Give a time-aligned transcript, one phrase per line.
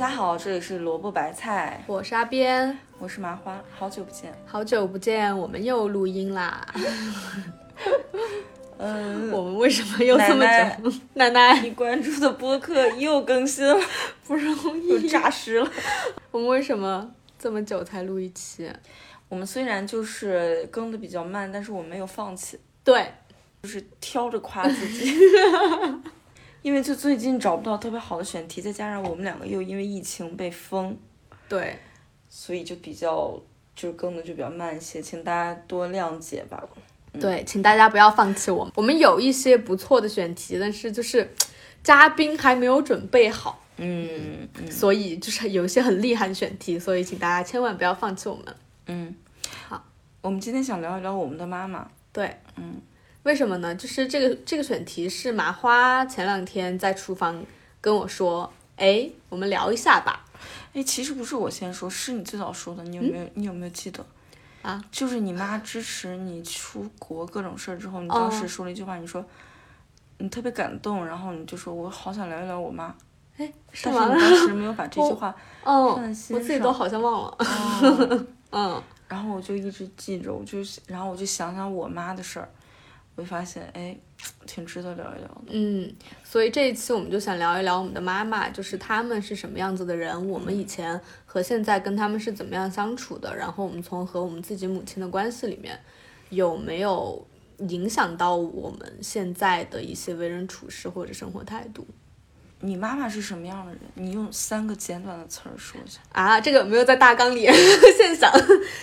[0.00, 4.32] 家好，这里是萝卜白菜，我是阿边，我是麻花，好久不见。
[4.46, 6.66] 好久不见，我们又录音啦。
[8.78, 10.90] 嗯， 我们为什么又这么奶久？
[11.12, 13.78] 奶奶你关注的播客又更新了，
[14.26, 15.06] 不容易又易。
[15.06, 15.70] 诈尸了。
[16.30, 17.06] 我们为什么
[17.38, 18.72] 这么久才录一期？
[19.28, 23.12] 我们虽然就是更的比较慢，但是我们没有放弃，对，
[23.62, 25.14] 就是挑着夸自己。
[26.62, 30.96] 因为就最近找不到特别好的选题，再加上我们两个又因为疫情被封，
[31.48, 31.78] 对，
[32.28, 33.40] 所以就比较
[33.74, 36.62] 就是更的就比较慢一些，请大家多谅解吧。
[37.20, 38.72] 对，请大家不要放弃我们。
[38.76, 41.28] 我们有一些不错的选题，但是就是
[41.82, 48.44] 嘉宾还没有准备好，嗯嗯所以就是有一些很厉害的选题，所以请大家千万不要放弃我们。
[48.86, 49.12] 嗯，
[49.66, 49.82] 好，
[50.20, 51.90] 我们今天想聊一聊我们的妈妈。
[52.12, 52.80] 对，嗯，
[53.24, 53.74] 为什么呢？
[53.74, 57.44] 就是这个这个选题是麻花前两天在厨房
[57.80, 60.24] 跟我说，哎，我们聊一下吧。
[60.72, 62.82] 哎，其实不是我先说，是你最早说的。
[62.84, 63.30] 你有没有？
[63.34, 64.04] 你有没有记得？
[64.62, 69.24] 啊，就是你妈支持你出国各种事儿之后，你哦当时说了一句话，你说
[70.18, 72.94] 你特别感动，然后你就说我好想聊一聊我妈，
[73.36, 74.20] 哎，是但是吗你？
[74.20, 75.34] 当时没有把这句话
[75.64, 77.36] 哦放在，心上我自己都好像忘了。
[77.38, 82.48] 哦 嗯，然后我就一直记着，我就然后我就想想我妈的事儿，
[83.16, 83.96] 我就发现哎，
[84.46, 85.42] 挺值得聊一聊的。
[85.48, 85.92] 嗯，
[86.24, 95.78] 所以这一期我们就想聊一聊我们的妈妈，就是他们是什么样子的人，我们以前和现在跟他们是怎么样相处的，然后我们从和我们自己母亲的关系里面
[96.30, 97.26] 有没有
[97.58, 101.86] 影响到我们现在的一些为人处事或者生活态度
[102.62, 103.80] 你妈妈是什么样的人？
[103.94, 105.98] 你用三个简短的词儿说一下。
[106.12, 106.38] 啊？
[106.40, 107.46] 这个没有在大纲里
[107.96, 108.30] 现想。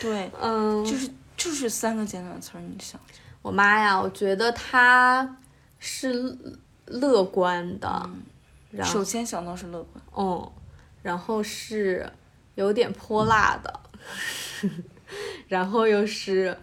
[0.01, 3.19] 对，嗯，就是就是三个简短词儿，你想一下。
[3.47, 5.37] 我妈呀，我觉得她
[5.79, 8.09] 是乐乐观的，
[8.83, 10.03] 首先想到是乐观。
[10.17, 10.51] 嗯，
[11.01, 12.05] 然后是
[12.55, 13.79] 有点泼辣的，
[15.47, 16.57] 然后又是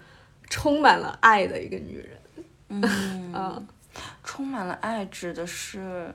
[0.51, 2.11] 充满了爱的一个女人。
[2.69, 3.67] 嗯，嗯，
[4.23, 6.15] 充满了爱指的是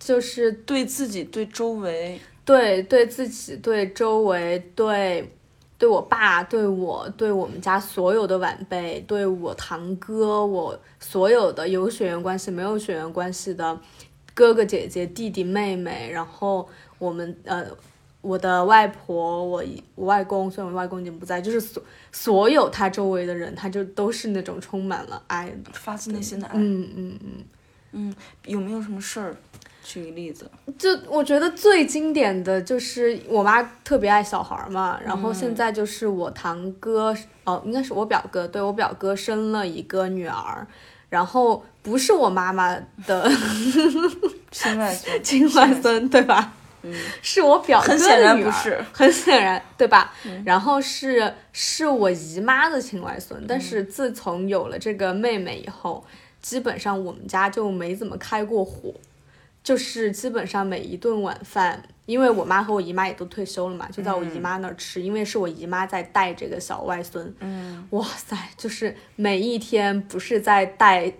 [0.00, 5.32] 就是对自己、对周围，对对自己、对周围、对
[5.78, 13.80] 对我爸、对我、对我们家所有的晚辈、对我堂哥、我所有的有血缘关系、没有血缘关系的
[14.34, 16.68] 哥哥姐姐、弟弟妹妹，然后
[16.98, 17.64] 我们呃。
[18.20, 21.80] 我的外婆，我姨我外公，虽然我外公已经不在，就是所
[22.10, 25.70] 所有他周围的人，他就都是那种充满了爱的。
[25.72, 26.52] 发自内心的爱。
[26.56, 27.44] 嗯嗯嗯
[27.92, 28.14] 嗯。
[28.44, 29.36] 有没有什么事儿？
[29.88, 30.48] 举个例子。
[30.78, 40.66] 就我觉得最经典的就是我妈特别爱小孩儿嘛，然后现在就是我堂哥，哦，应该是我表哥，对我表哥生了一个女儿，
[41.08, 42.76] 然后不是我妈妈
[43.06, 43.30] 的
[44.52, 45.20] 亲外孙。
[45.24, 46.52] 亲外孙，对吧？
[46.82, 48.84] 嗯， 是我表哥的很显然女儿不是。
[48.92, 50.12] 很显然，对吧？
[50.44, 56.04] 然后是是我姨妈的亲外孙，但是自从有了这个妹妹以后，
[56.40, 58.94] 基本上我们家就没怎么开过火，
[59.68, 67.34] 就是基本上每一顿晚饭，因为我妈和我姨妈也都退休了嘛，就在我姨妈那儿吃，因为是我姨妈在带这个小外孙。
[67.40, 71.12] 嗯，哇塞，就是每一天不是在带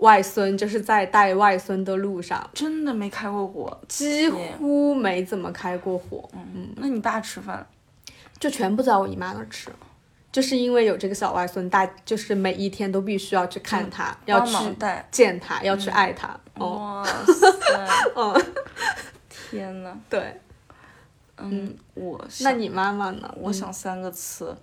[0.00, 3.80] 外孙，就是在带外孙的路上，真的没开过火。
[3.88, 6.28] 几乎没怎么开过火。
[6.34, 7.66] 嗯，那你爸吃饭？
[8.38, 9.70] 就全部在我姨妈那儿吃，
[10.30, 15.08] 就是因为有这个小外孙，大就是每一天都必须要去看他，要去带。
[15.10, 16.38] 见他，要去爱他。
[16.58, 17.86] 哦，哇塞！
[18.16, 18.54] 嗯，
[19.28, 19.96] 天呐。
[20.08, 20.40] 对。
[21.36, 23.34] 嗯，我想那你妈妈呢？
[23.36, 24.56] 我想三个词，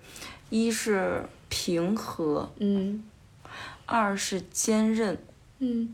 [0.49, 3.03] 一是平和，嗯
[3.85, 5.17] 二是坚韧，
[5.59, 5.93] 嗯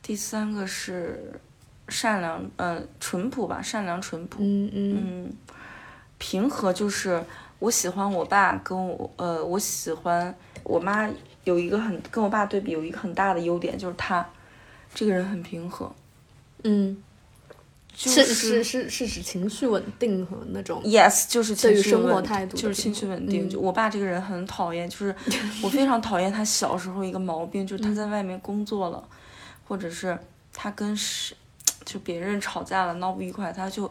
[0.00, 1.40] 第三个是
[1.88, 4.38] 善良，呃，淳朴吧，善良淳朴。
[4.44, 5.32] 嗯嗯嗯，
[6.18, 7.24] 平和就是
[7.58, 10.32] 我喜欢我爸跟我，呃，我喜欢
[10.62, 11.10] 我妈
[11.42, 14.24] 有一个很跟我爸对比有一个很大的优点，就是他
[14.94, 15.92] 这个人很平和，
[16.64, 17.02] 嗯，
[17.94, 20.82] 就是是是是指情绪稳定和那种。
[20.84, 23.46] yes 就是对于情绪稳生活态度就是情绪稳定。
[23.46, 25.14] 嗯就我爸这个人很讨厌，就是
[25.62, 29.06] 我非常讨厌他小时候一个毛病，就是嗯他在外面工作了，
[29.66, 30.18] 或者是
[30.52, 31.36] 他跟谁
[31.84, 33.90] 就别人吵架了，闹不愉快，他就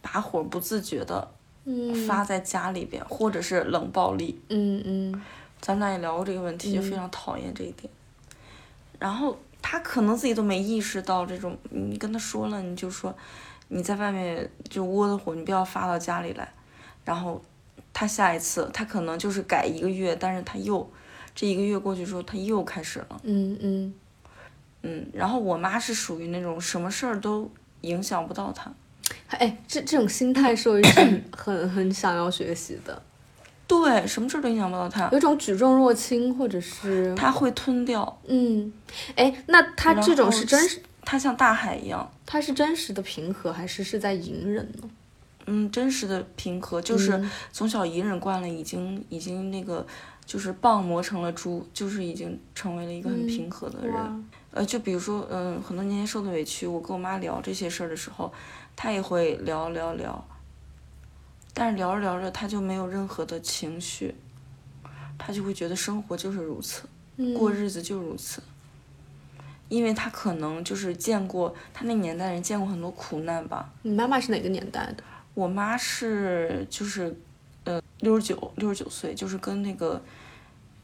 [0.00, 1.28] 把火不自觉的
[1.64, 4.40] 嗯发在家里边，或者是冷暴力。
[4.48, 5.22] 嗯嗯
[5.60, 7.92] 咱们俩也聊过这个问题，就非嗯常讨厌这一点。
[8.98, 9.36] 然后
[9.68, 13.12] 他可能自己都没意识到这种，你跟他说了，你就说
[13.66, 16.48] 你在外面就窝的火，你不要发到家里来。
[17.04, 17.44] 然后
[17.92, 20.88] 他下一次他可能就是改一个月，但是他又
[21.34, 23.20] 这一个月过去之后，他又开始了。
[23.24, 23.94] 嗯嗯
[24.82, 28.72] 嗯，然后我妈是属于那种什么事儿都影响不到他。
[29.30, 30.70] 哎，这这种心态是
[31.36, 33.02] 很很想要学习的，
[33.66, 38.20] 对，什么事儿都影响不到他，有种举重若轻，或者是他会吞掉。
[38.26, 38.72] 嗯，
[39.16, 44.88] 哎，那他这种是真实，他像大海一样，他是真实的平和，还是是在隐忍呢？
[45.46, 47.20] 嗯，真实的平和就是
[47.52, 49.86] 从小隐忍惯了，已经已经那个
[50.24, 54.24] 就是蚌磨成了猪，就是已经成为了一个很平和的人。
[54.50, 58.32] 呃，就比如说，嗯，很多年前受的委屈，我跟我妈聊这些事儿的时候，
[58.74, 60.26] 她也会聊聊聊，
[61.58, 64.14] 但是聊着聊着，他就没有任何的情绪，
[65.16, 66.82] 他就会觉得生活就是如此，
[67.34, 68.42] 过日子就如此，
[69.70, 73.72] 因为他可能就是见过，他那年代人见过很多苦难吧。
[73.80, 75.02] 你妈妈是哪个年代的？
[75.32, 77.18] 我妈是就是，
[77.64, 79.98] 呃，六十九六十九岁，就是跟那个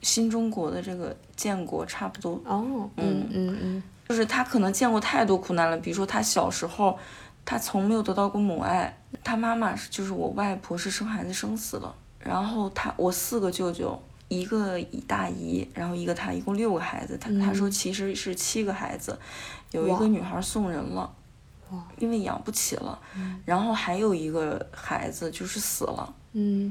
[0.01, 2.41] 新中国的这个建国差不多。
[2.47, 6.99] 哦，嗯嗯嗯，就是他可能见过太多苦难了，比如说他小时候，
[7.45, 19.19] 她从没有得到过母爱，她妈妈是就是我外婆是生孩子生死了，然后她我四个舅舅，一个姨大姨，然后一个她，一共六个孩子，她她说其实是七个孩子，
[19.71, 21.11] 有一个女孩送人了。
[21.97, 22.99] 因为养不起了，
[23.47, 26.15] 然后还有一个孩子就是死了。
[26.33, 26.71] 嗯，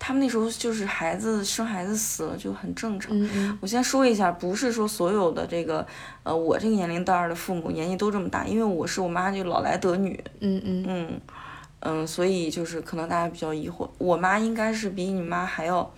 [0.00, 3.12] 他们那时候就是孩子生孩子死了就很正常。
[3.12, 5.86] 嗯我先说一下，不是说所有的这个
[6.24, 10.18] 呃我这个年龄段的父母年纪都这么大，因为我是我妈就老来得女。
[10.40, 11.20] 嗯嗯嗯
[11.80, 15.88] 嗯，所以就是可能大家比较疑惑，我妈应该是比你妈还要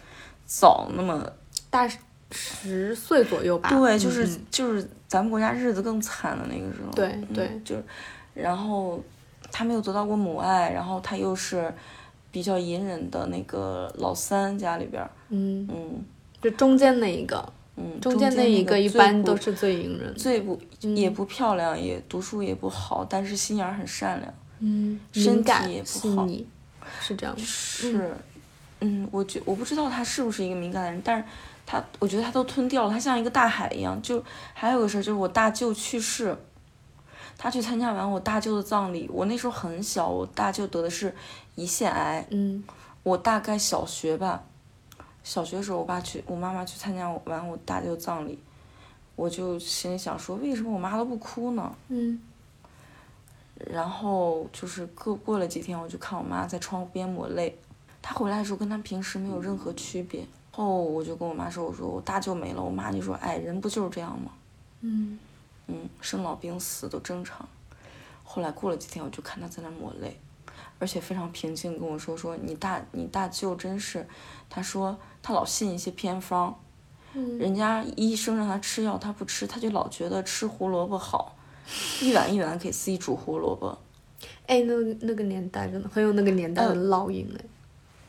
[0.44, 1.24] 早那么
[1.70, 1.88] 大
[2.30, 3.70] 十岁左右吧？
[3.70, 4.86] 对，就是就是。
[5.12, 7.84] 咱们国家日子更惨的那个时候，对对，就是，
[8.32, 8.98] 然后
[9.50, 11.70] 她没有得到过母爱，然后她又是
[12.32, 16.04] 比较隐忍的那个老三家里边，嗯嗯，
[16.40, 26.26] 就中间那一个，嗯，中间那一个一般都是最隐忍，最不也不漂亮，也读书也不好，但是心眼很善良，嗯，身体也不好，
[27.00, 28.16] 是这样，是，
[28.80, 31.24] 嗯，我觉我不知道他是不是一个敏感的人，但是。
[31.64, 33.98] 他，我觉得他都吞掉了，他像一个大海一样。
[34.02, 36.36] 就还有个事儿，就是我大舅去世，
[37.38, 39.08] 他去参加完我大舅的葬礼。
[39.10, 41.14] 我那时候很小，我大舅得的是
[41.56, 42.26] 胰腺癌。
[42.30, 42.62] 嗯，
[43.02, 44.42] 我大概小学吧，
[45.22, 48.38] 小学的时候，我爸去，我妈妈去参加完我大舅葬礼，
[49.16, 51.74] 我就心里想说，为什么我妈都不哭呢？
[51.88, 52.20] 嗯。
[53.70, 57.56] 然后就是过过了几天，我就看我妈在窗户边抹泪，
[58.00, 60.26] 她回来的时候跟她平时没有任何区别。
[60.50, 64.32] 后我就跟我妈说，我说我大舅没了，我妈就说，哎，人不就是这样吗？
[64.80, 65.16] 嗯，
[65.68, 67.48] 嗯，生老病死都正常。
[68.24, 70.18] 后来过了几天，我就看她在那抹泪，
[70.82, 74.04] 而且非常平静跟我说说，你大你大舅真是，
[74.50, 76.52] 他说他老信一些偏方，
[77.38, 81.36] 人家医生让他吃药他不吃，他就老觉得吃胡萝卜好，
[82.00, 83.78] 一碗一碗给自己煮胡萝卜。
[84.48, 87.44] 哎，那那个年代真的很有那个年代的烙印哎。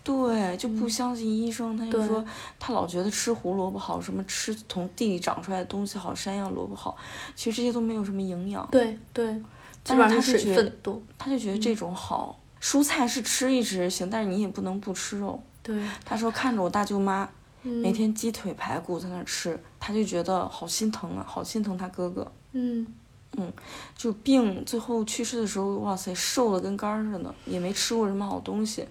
[0.03, 2.25] 对，就不相信医生，他就说
[2.59, 6.97] 他老觉得吃胡萝卜好，什么吃从地里长出来的东西好，山药萝卜好，
[7.35, 8.67] 其实这些都没有什么营养。
[8.71, 9.39] 对对，
[9.83, 12.39] 但是他是觉得，他就觉得这种好。
[12.63, 15.43] 蔬菜是吃一吃行，但是你也不能不吃肉。
[15.61, 17.29] 对，他说看着我大舅妈
[17.61, 22.31] 每天鸡腿排骨在那吃，他就觉得好心疼啊，好心疼他哥哥。
[22.53, 22.87] 嗯
[23.35, 23.51] 嗯，
[23.97, 28.87] 就病最后去世的时候，哇塞，瘦的跟干儿似的，也没吃过什么好东西。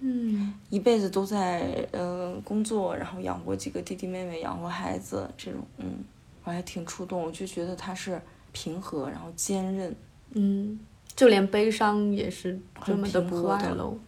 [0.00, 6.02] 嗯，一辈子都在呃工作，然后养活几个弟弟妹妹，养活孩子，这种嗯，
[6.44, 8.20] 我还挺触动，我就觉得他是
[8.52, 9.94] 平和，然后坚韧，
[10.30, 10.80] 嗯，
[11.14, 13.98] 就连悲伤也是这么的不外露。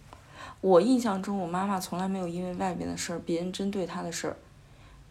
[0.60, 4.36] 我印象中，我妈妈从来没有因为外边的事儿，别人针对她的事儿，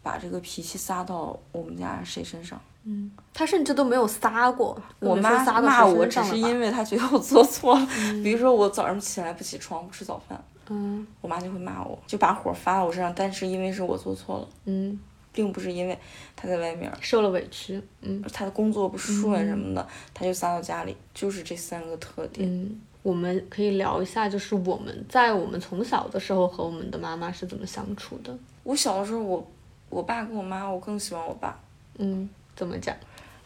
[0.02, 2.60] 把这个脾气撒到我们家谁身上。
[2.82, 4.76] 嗯，她甚至都没有撒过。
[4.98, 7.86] 我妈骂我只是因为她觉得我做错了，
[8.22, 10.44] 比如说我早上起来不起床，不吃早饭。
[10.68, 14.98] 嗯，我妈就会骂我，就把火发到我身上，但是因为是我做错了，嗯，
[15.34, 15.98] 并不是因为
[16.34, 22.48] 他在外面受了委屈，嗯，他的工作不顺什么的，他就撒到家里，就是这三个特点。
[22.48, 28.34] 嗯，我们可以聊一下，就是我们在我们从小的时候和我们的妈妈是怎么相处的。
[28.62, 29.46] 我小的时候，我
[29.90, 31.60] 我爸跟我妈，我更喜欢我爸。
[31.98, 32.96] 嗯，怎么讲？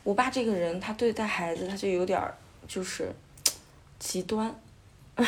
[0.04, 2.34] 我爸这个人，他对待孩子，他就有点儿
[2.68, 3.10] 就是
[3.98, 4.54] 极端。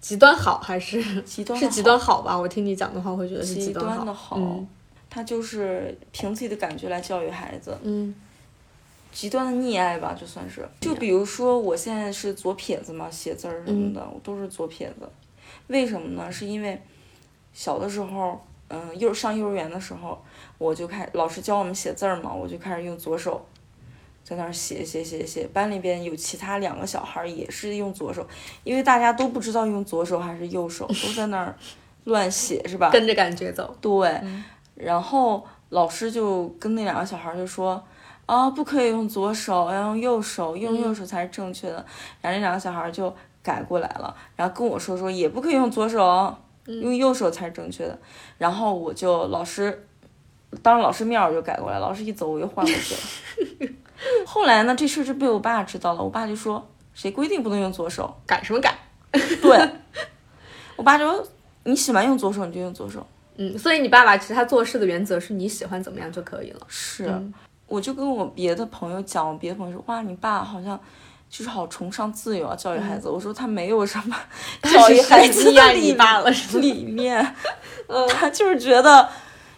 [0.00, 2.36] 极端好还是极端是极端好吧？
[2.36, 4.36] 我听你讲的话，会觉得是极端的好。
[4.38, 4.68] 嗯，
[5.14, 7.78] 他就是凭自己的感觉来教育孩子。
[7.84, 8.12] 嗯，
[9.12, 10.68] 极端的溺爱吧，就算是。
[10.80, 15.08] 就比如说，我现在是左撇子嘛，写字儿什么的，我都是左撇子。
[15.68, 16.32] 为什么呢？
[16.32, 16.82] 是因为
[17.52, 20.20] 小的时候，嗯，幼上幼儿园的时候，
[20.58, 23.46] 我就开老师教我们写字儿嘛，我就开始用左手
[24.24, 25.46] 在那儿写写写写。
[25.52, 28.26] 班里边有其他两个小孩儿也是用左手，
[28.64, 31.54] 因为大家都不知道用左手还是右手，都在那儿
[32.02, 32.90] 乱写，是吧？
[32.90, 33.76] 跟着感觉走。
[33.80, 34.20] 对，
[34.74, 37.82] 然后老师就跟那两个小孩儿就说。
[38.26, 41.74] 啊，不可以用左手，要用右手，用右手才是正确的。
[42.22, 47.98] 然后那两个小孩儿就改过来了，然后跟我说说也不可以用左手，用右手才是正确的。
[48.38, 49.86] 然后我就老师
[50.62, 53.70] 当着老师面儿我就改过来，老师一走我又换过去了。
[54.24, 58.16] 后来呢，这事儿就被我爸知道了，我爸就说谁规定不能用左手？
[58.24, 58.74] 改什么改？
[59.12, 59.70] 对，
[60.76, 61.22] 我爸就说
[61.64, 63.06] 你喜欢用左手你就用左手。
[63.36, 66.60] 嗯，所以你爸爸其实他做事的原则是你喜欢怎么样就可以了。
[66.68, 67.12] 是，
[67.66, 70.78] 我就跟我别的朋友讲，我别的朋友说哇，你爸好像
[71.28, 73.08] 就是好崇尚自由啊，教育孩子。
[73.08, 74.16] 我说他没有什么
[74.62, 77.34] 教育孩子的理爸了是吧理念，
[78.10, 79.08] 他就是觉得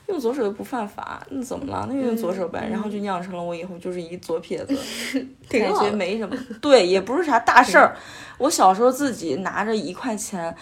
[0.07, 1.87] 用左手又不犯法，那怎么了？
[1.91, 2.69] 那就用左手呗。
[2.71, 4.75] 然后就酿成了我以后就是一左撇子，
[5.51, 6.35] 感觉没什么。
[6.63, 7.95] 对，也不是啥大事儿。
[8.39, 10.55] 我小时候自己拿着一块钱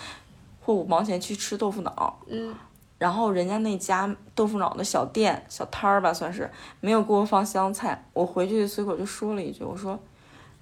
[0.61, 2.55] 或五毛钱去吃豆腐脑，嗯，
[3.05, 9.99] 然后人家那家豆腐脑的小店小摊儿吧，算是没有给我放香菜，我回去随口就说了一句，我说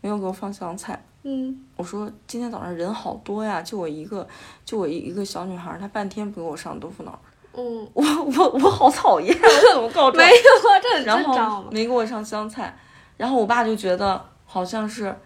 [0.01, 1.01] 没有给我放香菜。
[1.23, 4.27] 嗯，我说今天早上人好多呀，就我一个，
[4.65, 7.17] 就我一一个小女孩儿，她半天不给我上豆腐脑，
[7.53, 10.17] 嗯，我我我好讨厌，我怎么告状？
[10.17, 11.57] 没有啊，这很然正常嘛。
[11.67, 12.77] 后没给我上香菜，
[13.17, 15.17] 然后我爸就觉得好像是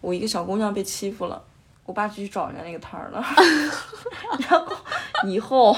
[0.00, 1.40] 我一个小姑娘被欺负了，
[1.86, 3.24] 我爸就去找人家那个摊儿了，
[4.50, 4.76] 然后
[5.28, 5.76] 以后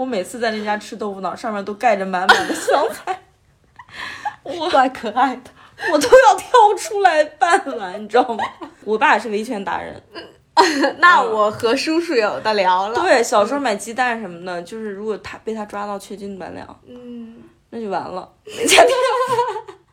[0.00, 3.20] 我每次在那家吃豆腐脑，上面都盖着满满的香菜，
[4.42, 5.50] 我怪可爱的。
[5.92, 8.42] 我都要挑出来拌了，你知道吗？
[8.84, 10.02] 我爸也是维权达人，
[11.00, 12.94] 那我和叔叔有的聊了。
[12.94, 17.36] 对，小时候买鸡蛋什么的，就是如果他被他抓到缺斤短两，嗯，
[17.68, 18.96] 那就完了，那家店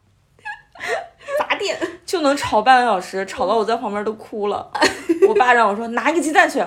[1.37, 1.77] 砸店。
[2.05, 4.71] 就能吵半个小时，吵到我在旁边都哭了。
[5.27, 6.63] 我爸让我说拿一个鸡蛋去，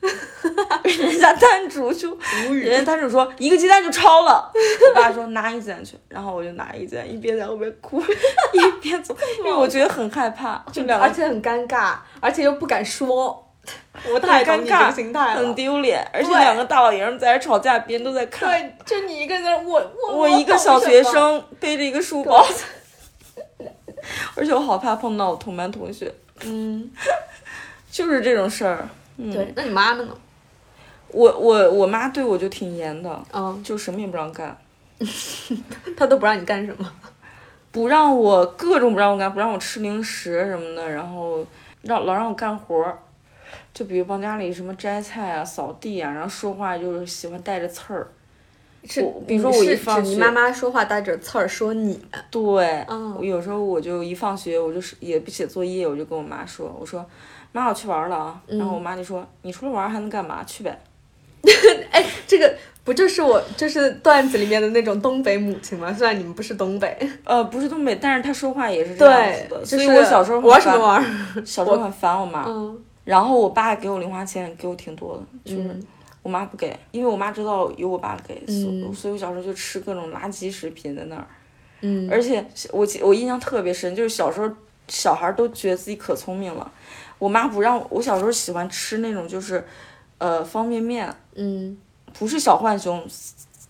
[0.84, 2.16] 人家摊主就，
[2.50, 4.50] 人家摊主说一个鸡蛋就超了。
[4.54, 8.00] 我爸说拿一蛋去，然后我就拿一蛋，一边在后面哭，
[8.52, 13.42] 一边走，因为我觉得很害怕，就两个而且很尴尬，而且又不敢说。
[14.08, 15.40] 我太尴尬个心态了。
[15.40, 18.48] 很丢脸，而且两个大老爷们在这吵架，别人都在看。
[18.48, 22.46] 对，就你一个人在，我我我一个小学生背着一个书包，
[24.36, 26.88] 而且我好怕碰到我同班同学，嗯，
[27.90, 28.88] 就是这种事儿。
[29.16, 30.16] 嗯，对，那你妈妈呢？
[31.08, 34.56] 我我我妈对我就挺严的，嗯，就什么也不让干，
[35.96, 36.92] 她都不让你干什么。
[37.72, 41.44] 不让我各种不让我干，不让我吃零食什么的，然后
[41.82, 42.98] 让老让我干活儿，
[43.74, 48.08] 就比如帮家里什么摘菜啊、扫地啊，然后说话就是喜欢带着刺儿。
[48.84, 52.00] 是我，比如说我一放学你妈妈说话带着刺儿说你。
[52.30, 57.04] 对，嗯我有时候我就一放学，我就是也不写作业，我就跟我妈说，我说
[57.52, 58.40] 妈，我去玩了啊。
[58.46, 60.42] 然后我妈就说，你除了玩还能干嘛？
[60.44, 60.78] 去呗。
[61.92, 65.92] 哎，这个不就是我就是段子里面的那种东北母亲吗？
[65.92, 66.96] 虽然你们不是东北。
[67.24, 71.02] 呃，不是东北，但是她说话也是这样的，，所以我小时候玩什么玩？
[71.46, 72.44] 小时候很烦我妈。
[72.48, 75.80] 嗯然后我爸给我零花钱，给我挺多的，就是嗯
[76.22, 81.24] 我妈不给，因为我妈知道有我爸给，所、嗯所以我小时候就吃各种垃圾食品在那儿。
[81.82, 84.50] 嗯，而且我记我印象特别深，就是小时候
[84.88, 86.68] 小孩都觉得自己可聪明了，
[87.18, 89.64] 我妈不让我，小时候喜欢吃那种就是，
[90.18, 91.76] 呃方便面，嗯
[92.18, 93.06] 不是小浣熊，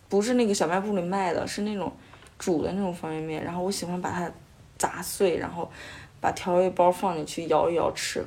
[0.09, 1.93] 不是那个小卖部里卖的，是那种
[2.39, 4.31] 煮的那种方便面，然后我喜欢把它
[4.79, 5.71] 砸碎，然后
[6.21, 8.25] 把调味包放进去摇一摇吃，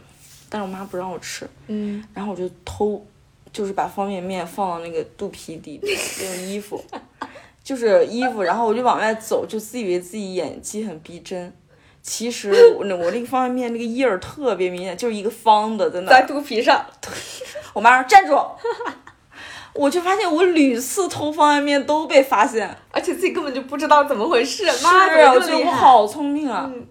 [0.50, 3.06] 但是我妈不让我吃，嗯，然后我就偷，
[3.52, 6.82] 就是把方便面放到那个肚皮底边，用衣服，
[7.64, 11.54] 就是衣服，然后我就往外走，就自以为自己演技很逼真。
[12.02, 16.26] 其实我那我那个方便面那个印儿特别明显，就是一个方的在那在。
[16.26, 16.86] 肚皮上。
[17.74, 18.36] 我妈说站住，
[19.76, 22.76] 我就发现我屡次偷方便面都被发现。
[22.92, 25.66] 而且自己根本就不知道怎么回事，妈怎啊，我觉得？
[25.66, 26.66] 我好聪明啊。
[26.74, 26.86] 嗯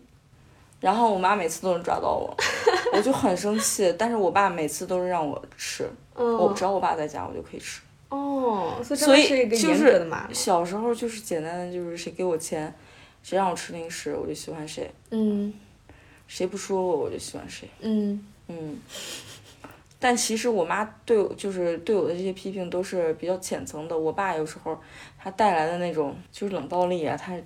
[0.81, 2.37] 然后我妈每次都能抓到我，
[2.95, 3.93] 我就很生气。
[3.99, 7.81] 但是我爸每次都是让我吃，我嗯只要我爸在家，我就可以吃。
[8.11, 10.09] 哦，所以就是。
[10.33, 12.73] 小时候就是简单的，就是谁给我钱，
[13.29, 15.53] 谁让我吃零食，我就喜欢谁；嗯
[16.27, 17.69] 谁不说我，我就喜欢谁。
[17.81, 18.79] 嗯嗯。
[19.99, 23.99] 但其实我妈对我就是对我的这些批评都是比较浅层的。
[23.99, 24.81] 我爸有时候
[25.19, 27.39] 他带来的那种就是冷暴力啊，他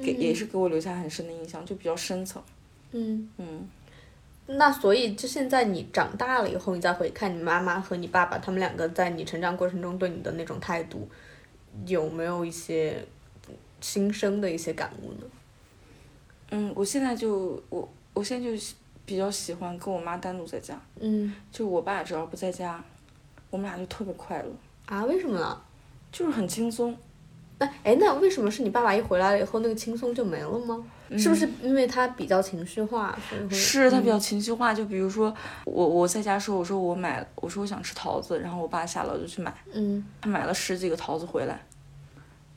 [0.00, 2.42] 给、也是给我留下很深的印象，就比较深层。
[2.92, 3.28] 嗯。
[3.36, 3.68] 嗯，
[4.46, 11.06] 那所以，就现在你长大了以后，你再回看你妈妈和你爸爸他们两个在你成长过程中对你的那种态度，
[11.84, 13.04] 有没有一些
[13.80, 15.26] 新生的一些感悟呢？
[16.50, 22.82] 嗯，我现在就我我现在就喜比较喜欢跟我妈单独在家，嗯就我爸只要不在家，
[23.50, 24.50] 我们俩就特别快乐，
[24.86, 25.60] 啊，为什么呢？
[26.12, 26.96] 就是很轻松。
[27.58, 30.84] 那哎，那为什么是你爸爸一回来了以后，那个轻松就没了吗？
[31.16, 33.50] 是不是因为他比较情绪化，所以？
[33.54, 41.58] 是他比较情绪化，就比如说我我在家说，我说我买，我说我想吃桃子，然后我爸下楼就去买，嗯他买了十几个桃子回来，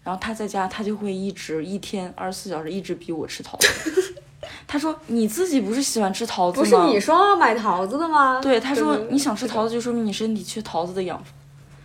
[0.03, 4.15] 然后他在家他就会一直一天二十四小时一直逼我吃桃子。
[4.65, 6.63] 他说你自己不是喜欢吃桃子吗？
[6.63, 8.39] 不是你说要买桃子的吗？
[8.41, 11.21] 对，他说你想吃桃子，就说明你身体缺桃子的养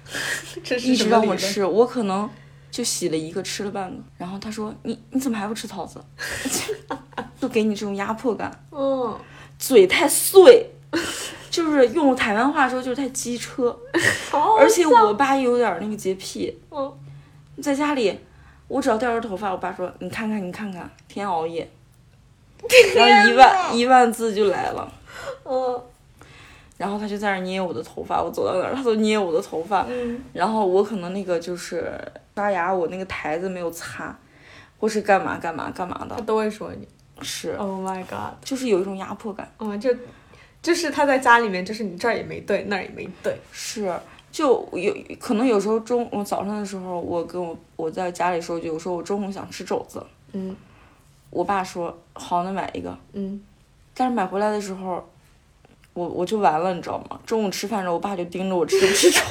[0.04, 1.09] 分， 一直。
[1.09, 2.28] 让我吃，我可能
[2.71, 3.97] 就洗了一个，吃了半个。
[4.16, 6.00] 然后他说你你怎么还不吃桃子？
[7.40, 9.14] 就给你这种压迫感，嗯，
[9.59, 10.71] 嘴太碎，
[11.50, 13.76] 就是用台湾话说就是太机车，
[14.59, 16.90] 而且我爸有点那个洁癖，嗯
[17.62, 18.18] 在家里
[18.68, 21.68] 我只要掉根头发，我爸说你看看你看看，天天熬夜，
[22.96, 24.92] 然后一万一万字就来了。
[25.44, 25.82] 嗯
[26.76, 31.88] 然后他就在那儿捏我的头发，我走到哪儿他都捏我的头发，嗯然后我可能那个就是
[32.34, 34.16] 刷牙，我那个台子没有擦，
[34.80, 36.87] 或是干嘛干嘛干嘛的，他都会说你。
[37.23, 38.34] 是 Oh my god！
[38.44, 39.88] 就是有一种压迫感，嗯，就
[40.61, 43.38] 就是他在家里面，就是你这儿也没对，那儿也没对。
[43.52, 43.88] 是
[44.34, 50.56] 就有可能有时候中我早上的时候，我跟我我在家里说，就我说我中午想吃肘子，嗯
[51.30, 53.40] 我爸说好，那买一个，嗯，
[53.94, 55.08] 但是买回来的时候，
[55.92, 57.20] 我我就完了，你知道吗？
[57.24, 59.20] 中午吃饭的时候，我爸就盯着我吃不吃肘。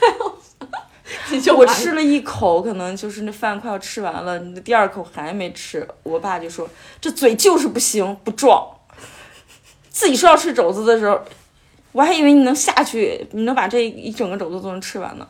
[1.30, 6.68] 你就完我吃了一口，可能就是那饭快要吃完了，你的第二口还没吃，我爸就说
[7.00, 8.68] 这嘴就是不行，不壮。
[9.88, 11.20] 自己说要吃肘子的时候，
[11.92, 15.26] 我还以为你能下去，你能把这一整个肘子都能吃完呢，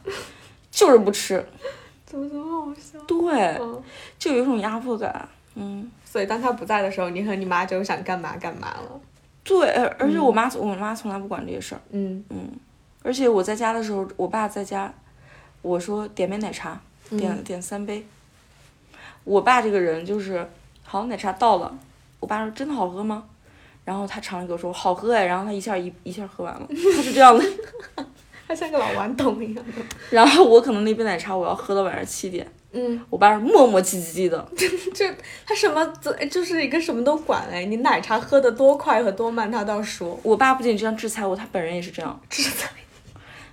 [0.71, 1.45] 就是不吃。
[2.05, 2.99] 怎么这么好笑？
[3.07, 3.83] 对，嗯，
[4.19, 5.29] 就有一种压迫感。
[5.55, 9.01] 嗯，所以当他不在的时候，你和你妈就想干嘛干嘛了。
[9.43, 11.81] 对，而而且我妈我妈从来不管这些事儿。
[11.91, 12.25] 嗯
[13.03, 14.93] 而且我在家的时候，我爸在家，
[15.63, 18.05] 我说点杯奶茶，点、点三杯。
[19.25, 20.47] 我爸这个人就是，
[20.83, 21.79] 好奶茶到了，
[22.21, 23.25] 我爸说真的好喝吗？
[23.85, 27.45] 然后他尝了一口说好喝哎，然后他一下一一下喝完了，他是这样的。
[28.47, 29.73] 他像个老顽童一样的。
[30.11, 34.49] 然后我可能那杯奶茶我要喝到晚上七点，嗯，我爸是磨磨唧唧的，
[34.93, 35.09] 这
[35.47, 35.87] 他什么
[36.29, 40.19] 就是一个什么都管哎，你奶茶喝的多快和多慢他倒说。
[40.25, 42.21] 我爸不仅这样制裁我，他本人也是这样。
[42.29, 42.69] 制裁。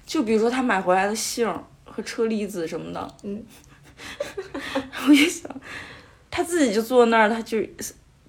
[0.04, 3.46] 就比如说他买回来的杏儿和车厘子什么的，嗯，
[5.08, 5.48] 我就想，
[6.32, 7.60] 他自己就坐那儿，他就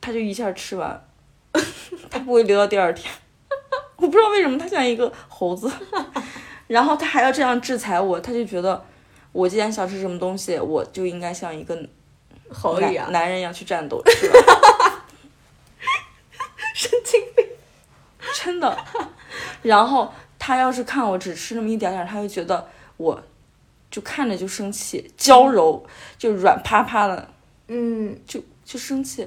[0.03, 1.08] 他就一下吃完，
[2.11, 3.13] 他不会留到第二天。
[3.97, 5.71] 我不知道为什么他像一个猴子，
[6.69, 8.85] 然后他还要这样制裁我，他就觉得
[9.33, 11.89] 我既然想吃什么东西，我就应该像一个男
[12.51, 15.05] 猴一样，男人一样去战斗，是吧？
[16.75, 17.45] 神经病。
[18.35, 18.79] 真的。
[19.63, 23.21] 然后他要是看我只吃那么一点点，他就觉得我
[23.91, 25.85] 就看着就生气，娇柔
[26.17, 27.29] 就软趴趴的，
[27.67, 29.27] 嗯，就就生气，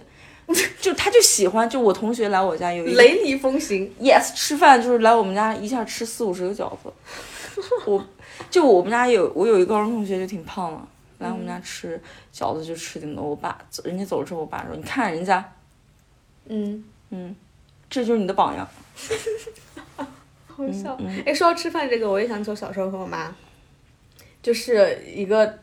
[0.81, 3.91] 就他就喜欢，就我同学来我家有一个雷厉风行。
[4.01, 6.91] yes 吃饭就是来我们家一下吃四五十个饺子，
[7.85, 8.03] 我
[8.49, 10.81] 就我们家有我有一个高中同学就挺胖的，
[11.19, 12.01] 来我们家吃
[12.33, 15.53] 饺子就吃挺多，我爸人家走了之后，我爸说你看人家，
[16.47, 17.35] 嗯，嗯，
[17.89, 18.67] 这就是你的榜样，
[20.47, 20.97] 好笑。
[20.99, 23.33] 嗯哎、说到吃饭这个，我也想起我小时候和我妈，
[24.41, 25.59] 就是一个，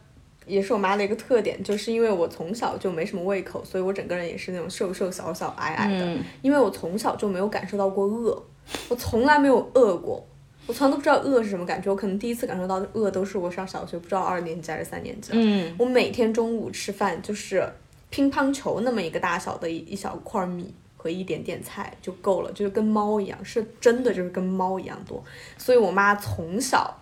[0.48, 6.04] 也是我妈的一个特点，就是因为我从小就没什么胃口，所以我整个人也是那种瘦瘦小小矮矮的。
[6.06, 8.42] 嗯因为我从小就没有感受到过饿，
[8.88, 10.26] 我从来没有饿过，
[10.66, 11.90] 我从来都不知道饿是什么感觉。
[11.90, 15.38] 我可能第一次感受到的饿都是我上小学，不知道二年级还是三年级了。
[15.40, 17.68] 嗯我每天中午吃饭就是
[18.10, 25.22] 乒乓球那么一个大小的一一小块米和一点点菜就够了，就是跟猫一样，是真的就是跟猫一样多。
[25.56, 26.98] 所以我妈从小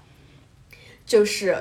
[1.07, 1.57] 就是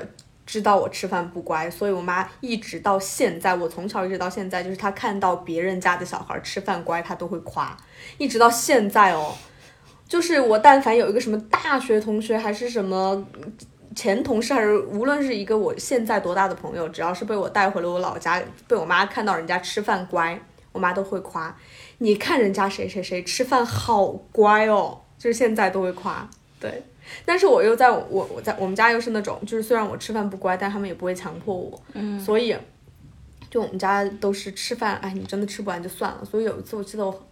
[0.46, 7.76] 知道我吃饭不乖，所以我妈一直到现在，我从小一直到现在，就是她看到别人家的小孩吃饭乖，她都会夸，
[8.16, 9.34] 一直到现在哦。
[10.08, 13.26] 就是我但凡有一个什么大学同学，还是什么
[13.96, 21.52] 前同事，还是无论是一个我现在多大的朋友，只要是被我带回了我老家，被我妈看到人家吃饭乖，我妈都会夸。
[21.98, 26.28] 你看人家谁谁谁吃饭好乖哦，就是现在都会夸。
[26.60, 26.84] 对，
[27.24, 32.18] 但是我又在我我在我们家又是那种，就是虽然我吃饭不乖，但他们也不会强迫我，嗯。
[32.20, 32.56] 所以
[33.50, 36.24] 就我们家都是吃饭，哎，你真的吃不完就算了。
[36.24, 37.26] 所以有一次我记得我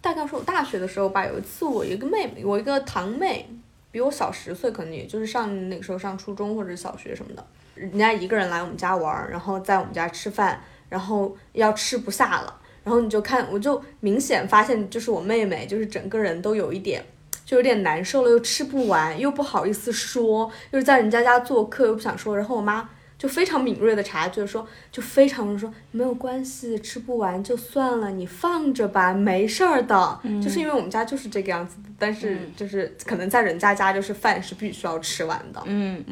[0.00, 3.48] 大概是我大学的时候吧，有一次我一个妹妹，我一个堂妹，
[3.90, 17.04] 比我小十岁，可能也就是上那个时候上初中或者小学什么的，人家一个人来我们家玩儿，然后在我们家吃饭，然后要吃不下了，然后你就看，我就明显发现，就是我妹妹，就是整个人都有一点，
[17.46, 22.90] 就有点难受了，又吃不完，又不好意思说，又是在人家家做客，又不想说，然后我妈。
[23.18, 30.20] 就非常敏锐的察觉，说就非常说没有关系，吃不完就算了，你放着吧，没事儿的。
[30.44, 35.62] 就是因为我们家就是这个样子，但是就是可能在人家家就是饭是必须要吃完的。
[35.64, 36.04] 嗯，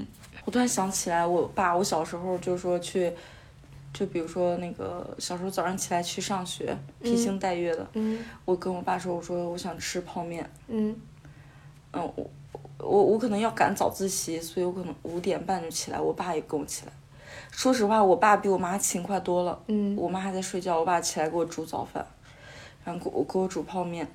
[0.47, 3.13] 我突然想起来，我爸，我小时候就说去，
[3.93, 7.87] 就比如说那个小时候早上起来去上学，披星戴月的。
[7.93, 8.25] 嗯。
[8.47, 10.51] 我跟我爸说，我说我想吃泡面。
[10.69, 10.97] 嗯。
[11.95, 12.31] 嗯，我。
[12.79, 15.99] 我我可能要赶早自习，所以我可能五点半就起来。
[15.99, 16.93] 我爸也跟我起来。
[17.51, 19.59] 说实话，我爸比我妈勤快多了。
[19.69, 19.97] 嗯。
[19.97, 22.05] 我妈还在睡觉，我爸起来给我煮早饭，
[22.85, 24.07] 然后给我给我煮泡面。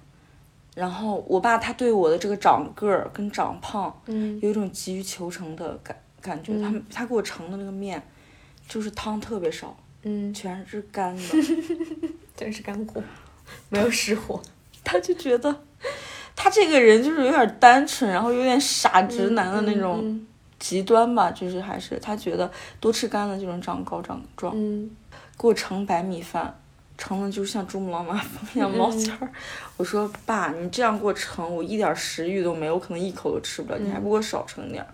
[0.76, 6.54] 然后我爸他对我的这个长个儿跟长胖，嗯，有一种急于求成的感感觉。
[6.62, 8.06] 他他给我盛的那个面，
[8.68, 11.24] 就是汤特别少，嗯，全是干的，
[12.38, 13.02] 全是干货，
[13.70, 14.40] 没有实货。
[14.84, 15.64] 他就觉得。
[16.42, 20.26] 他这个人就是有点单纯，然后有点傻直男的那种
[20.58, 22.50] 极端吧，就是还是他觉得
[22.80, 24.56] 多吃干的就能长高长壮。
[25.38, 26.58] 给我盛白米饭，
[26.98, 29.30] 盛的就像珠穆朗玛峰一样冒尖儿。
[29.76, 34.88] 我说爸，你这样给我盛，我一点食欲都没有，我可能一口都吃不了，你还不给我少盛点儿。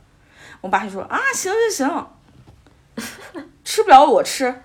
[0.61, 2.07] 我爸就说啊，行行行，
[3.63, 4.63] 吃不了我吃。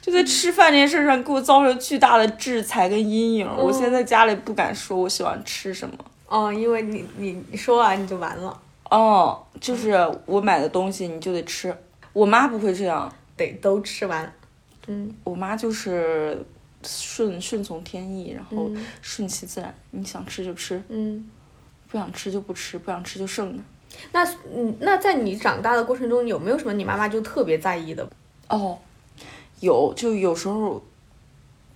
[0.00, 3.48] 就在吃饭这件事上给我造成巨大的制裁跟阴影。
[3.56, 5.94] 我现在家里不敢说我喜欢吃什么。
[6.26, 8.58] 哦，因为你你你说完你就完了。
[8.88, 9.94] 哦，就是
[10.26, 11.74] 我买的东西你就得吃。
[12.12, 14.32] 我妈不会这样，得都吃完。
[14.86, 16.42] 嗯，我妈就是
[16.82, 18.70] 顺顺从天意，然后
[19.02, 19.72] 顺其自然。
[19.90, 21.28] 你想吃就吃，嗯，
[21.88, 23.62] 不想吃就不吃，不想吃就剩着。
[24.12, 28.08] 那嗯，那在你长大的过程中，有没有什么你妈妈就特别在意的？
[28.48, 28.78] 哦。
[29.60, 30.82] 有，就有时候，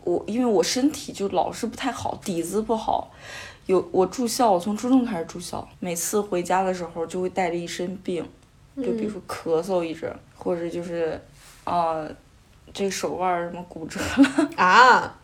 [0.02, 3.10] 我因为我身体就老是不太好，底子不好。
[3.66, 8.22] 有我住校，我从初中开始住校，每次回家的时候就会带着一身病，
[8.76, 11.18] 就比如说咳嗽一阵，或者就是，
[11.64, 12.06] 啊，
[12.74, 15.18] 这手腕什么骨折了 啊，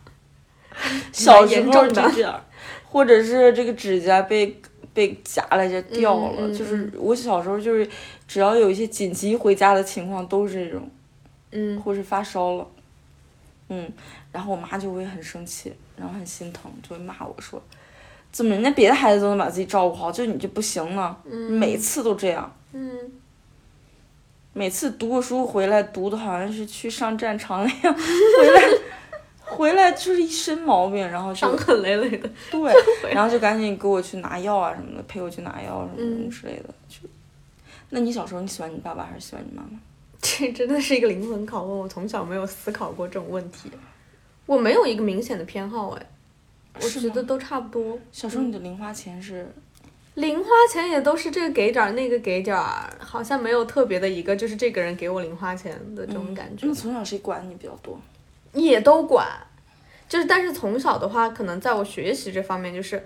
[1.11, 2.43] 小时候就这样，
[2.89, 4.59] 或者是这个指甲被
[4.91, 7.87] 被夹了就掉了，就是我小时候就是
[8.27, 10.89] 只要有一些紧急回家的情况都是这种。
[11.51, 12.67] 嗯，或是发烧了，
[13.69, 13.91] 嗯，
[14.31, 17.61] 然后我妈就会很生气，然后很心疼，就会骂我说
[18.31, 21.15] ：“怎么人家别的孩子都能把自己照顾好，就你就不行呢？
[21.49, 22.97] 每次都这样。”嗯，
[24.53, 28.61] 每次读过书回来，读的好像是去上战场那样，回来
[29.39, 32.29] 回来就是一身毛病，然后伤痕累累的。
[32.49, 32.73] 对，
[33.13, 36.73] 然后就赶紧给我去拿药啊什么的，陪我去拿药什么之类的。
[36.87, 36.99] 就，
[37.89, 39.77] 那你小时候你喜欢你爸爸还是喜欢你妈妈？
[40.21, 43.71] 这真的是一个灵魂拷问，我从小没有思考过这种问题。
[44.45, 46.05] 我没有一个明显的偏好，哎，
[46.75, 47.97] 我觉得都差不多。
[48.11, 49.47] 小时候你的零花钱是？
[50.13, 56.67] 零花钱也都是这个给点儿，那个给点儿，好像没有特别的一个，就是这个人给我零花钱的这种感觉。
[56.67, 57.99] 那从小谁管你比较多？
[58.53, 59.27] 也都管，
[60.07, 63.03] 就是但是从小的话，可能在我学习这方面就是。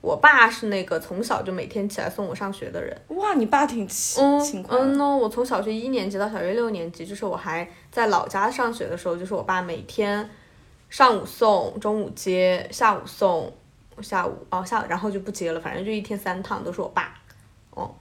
[0.00, 2.96] 我爸是那个从小就每天起来送我上学的人。
[3.08, 4.78] 哇，你爸挺勤勤快。
[4.78, 10.28] 嗯呢，我从小学一年级到小学六年级，就是我还在老家上学的时候，就是我爸每天
[10.88, 13.52] 上午送，中午接，下午送，
[14.00, 17.14] 下午哦下，然后就不接了，反正就一天三趟都是我爸。
[17.70, 17.92] 哦，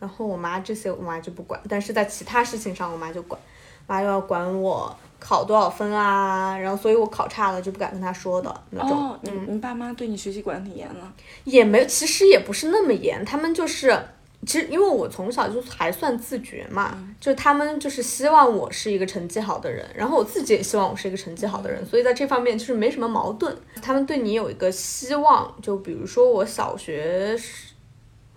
[0.00, 3.40] 然后我妈这些我妈就不管，但是在其他事情上我妈就管，
[3.86, 4.96] 妈又要管我。
[5.24, 6.58] 考多少分啊？
[6.58, 9.10] 然后，所以我考差了就不敢跟他说的那种。
[9.10, 11.12] 哦，你你爸妈对你学习管挺严了？
[11.44, 13.24] 也没，其实也不是那么严。
[13.24, 13.96] 他们就是，
[14.44, 23.56] 其实因为我从小就还算自觉嘛，就他们就是希望我是一个成绩好的人，然后我自己也希望我是一个成绩好的人，所以在这方面就是没什么矛盾。
[23.80, 27.38] 他们对你有一个希望，就比如说我小学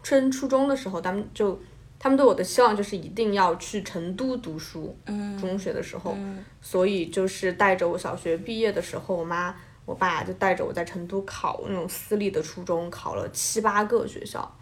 [0.04, 1.60] 升初中的时候，他们就。
[1.98, 4.96] 他们对我的希望就是一定要去成都读书，
[5.40, 6.16] 中学的时候，
[6.62, 9.56] 所以就是带着我小学毕业的时候，我妈
[9.86, 14.56] 我爸就带着我在成都考那种私立的初中，考了七八个学校，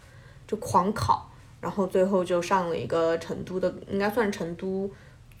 [0.46, 4.90] 就狂考，然后最后就上了一个成都的，应该算成都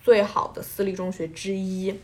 [0.02, 1.94] 最好的私立中学之一。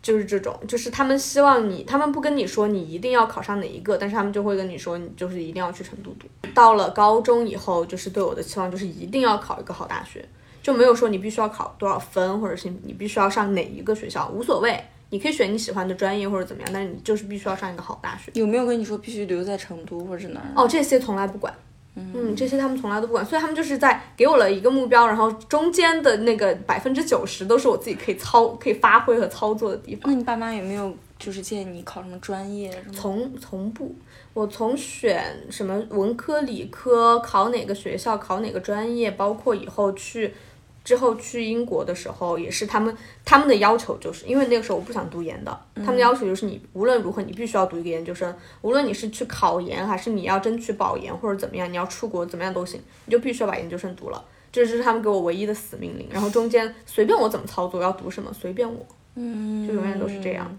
[0.00, 6.26] 就是这种，就是他们希望你，他们不跟你说你一定要考上哪一个，但是他们就会跟你说，你就是一定要去成都读。
[6.54, 10.26] 到了高中以后，就是对我的期望就是一定要考一个好大学，
[10.62, 14.78] 就没有说你必须要考多少分，或者是你必须要上哪一个学校，无所谓，
[15.10, 18.30] 你可以选你喜欢的专业或者怎么样，但是你就是必须要上一个好大学。
[18.34, 20.46] 有没有跟你说必须留在成都或者哪儿？
[20.54, 21.52] 哦，这些从来不管，
[22.14, 30.10] 嗯，这些他们从来都不管，所以他们就是在给我了一个目标，然后中间的那个百分之九十都是我自己可以操、可以发挥和操作的地方。
[30.12, 32.92] 那你爸妈有没有就是建议你考什么专业什么？
[32.94, 33.94] 从从不，
[34.34, 40.32] 我从选什么文科、理科，考哪个学校，考哪个专业，包括以后去
[40.88, 54.24] 之后去英国的时候，也是他们他们的要求，就是因为那个时候我不想读研的，他们的要求就是你无论如何你必须要读一个研究生，无论你是去考研还是你要争取保研或者怎么样，你要出国怎么样都行，你就必须要把研究生读了。
[54.50, 60.58] 这是他们给我唯一的死命令，然后中间随便我怎么操作，要读什么随便我，嗯，就永远都是这样。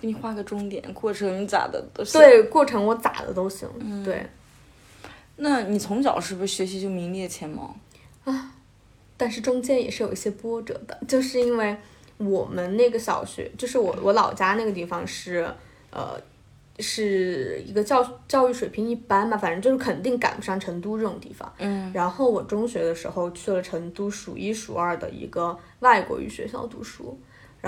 [0.00, 3.68] 给你画个终点，过程咋的都行。，对，过程我咋的都行。
[4.02, 4.26] 对，
[5.36, 7.76] 那你从小是不是学习就名列前茅？
[9.18, 11.76] 但是中间也是有一些波折的，就是因为
[12.16, 15.46] 我们那个小学，就是我我老家那个地方是，
[15.90, 16.18] 呃，
[16.78, 21.52] 是一个教教育水平一般嘛，反正就是肯定赶不上成都这种地方。
[21.58, 27.18] 嗯，然后我中学的时候去了成都数一数二的一个外国语学校读书。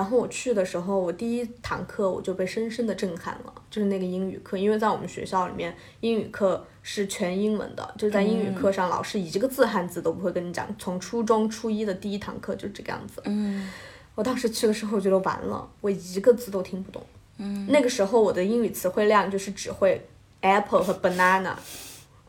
[0.01, 10.67] 然后我去的时候，我第一堂课我就被深深的震撼了，就是那个英语课，因为在我们学校里面，英语课是全英文的，就是在英语课上，老师一个字汉字都不会跟你讲。
[10.79, 13.21] 从初中初一的第一堂课就这个样子。
[13.27, 13.69] 嗯
[14.15, 17.03] 我当时去的时候，我觉得完了，我一个字都听不懂。
[17.37, 20.03] 嗯，那个时候我的英语词汇量就是只会
[20.41, 21.53] apple 和 banana。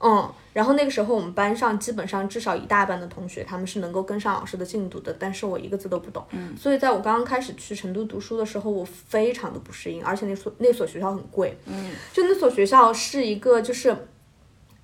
[0.01, 6.25] 嗯，然后那个时候我们班上基本上至少一大半的同学他们是能够跟上老师的进度的，但是我一个字都不懂。
[6.31, 11.57] 嗯，所以在我刚刚开始去成都读书的时候，我非常的不适应，而且那所那所学校很贵。
[11.65, 13.95] 嗯，就那所学校是一个就是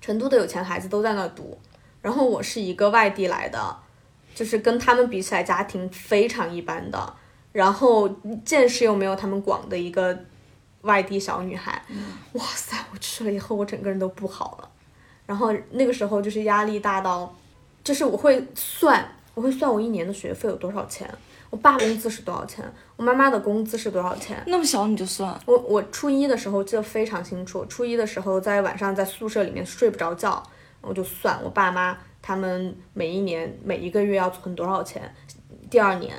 [0.00, 1.58] 成都的有钱孩子都在那儿读，
[2.00, 3.76] 然后我是一个外地来的，
[4.34, 7.14] 就是跟他们比起来家庭非常一般的，
[7.52, 8.08] 然后
[8.44, 10.18] 见识又没有他们广的一个
[10.82, 11.82] 外地小女孩。
[12.32, 12.76] 哇塞！
[12.92, 14.70] 我去了以后，我整个人都不好了。
[15.28, 17.36] 然后那个时候就是压力大到，
[17.84, 21.06] 就是我会算，我会算我一年的学费有多少钱，
[21.50, 22.64] 我爸工资是多少钱，
[22.96, 24.42] 我妈妈的工资是多少钱。
[24.46, 30.42] 那么小你就算，我我初一的时候记得非常清楚，初一的时候在晚上在宿舍里面睡不着觉，
[30.80, 35.14] 我就算我爸妈他们每一年每一个月要存多少钱，
[35.68, 36.16] 第二年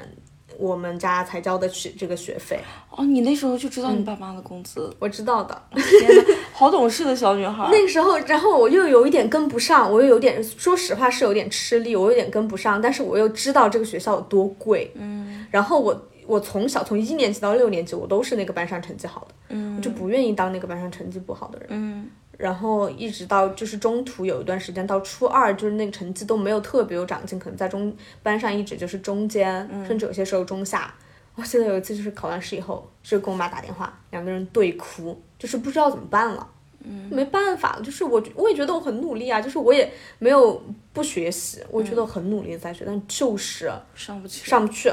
[0.59, 5.59] 我们家才交得起这个学费，哦，你那时候就知道你爸妈的工资，我知道的。
[5.73, 7.69] 天呐， 好懂事的小女孩。
[7.71, 19.77] 那个时候，然后我又有一点跟不上，我又有点，说实话是有点吃力，我有点跟不上，但是我又知道这个学校有多贵，嗯，然后我我从小从一年级到六年级，我都是那个班上成绩好的，嗯。
[19.77, 22.05] 我就不愿意当那个班上成绩不好的人，嗯
[22.39, 30.93] 然后一直到就是中途有一段时间到初二，就是那个成绩都没有特别有长进，可能在中班上一直就是中间，甚至有些时候中下。
[31.36, 36.49] 我记得有一次就是考完试以后，就跟我妈打电话，两个人对哭，就是不知道怎么办了。
[36.82, 44.49] 嗯，没办法，就是我我也觉得我很努力啊，就是我也没有不学习，我觉得我很努力的在学，但就是上不去。
[44.49, 44.89] 上不去。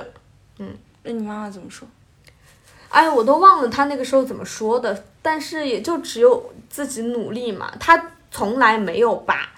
[0.58, 1.86] 嗯那你妈妈怎么说？
[2.88, 7.72] 哎，我都忘了他那个时候怎么说的，但是也就只有自己努力嘛。
[7.78, 9.50] 他从来没有把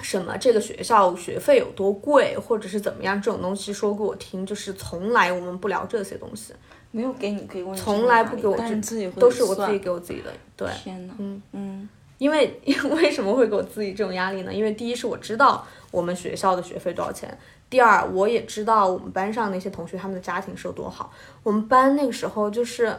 [0.00, 6.52] 什么这个学校学费有多贵，或者是怎么样这种东西说给我听，就是从来我们不聊这些东西，
[6.90, 10.30] 没有给你给过你从来不给我这但是自己会都是我自己给我自己的。
[10.56, 14.52] 对，天呐，嗯嗯因为 为什么会给我自己这种压力呢？
[14.52, 17.36] 因为第一是我知道我们学校的学费多少钱，
[17.70, 21.12] 第二我也知道我们班上那些同学他们的家庭是有多好。
[21.42, 22.96] 我们班那个时候就是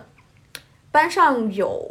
[0.91, 1.85] 班上有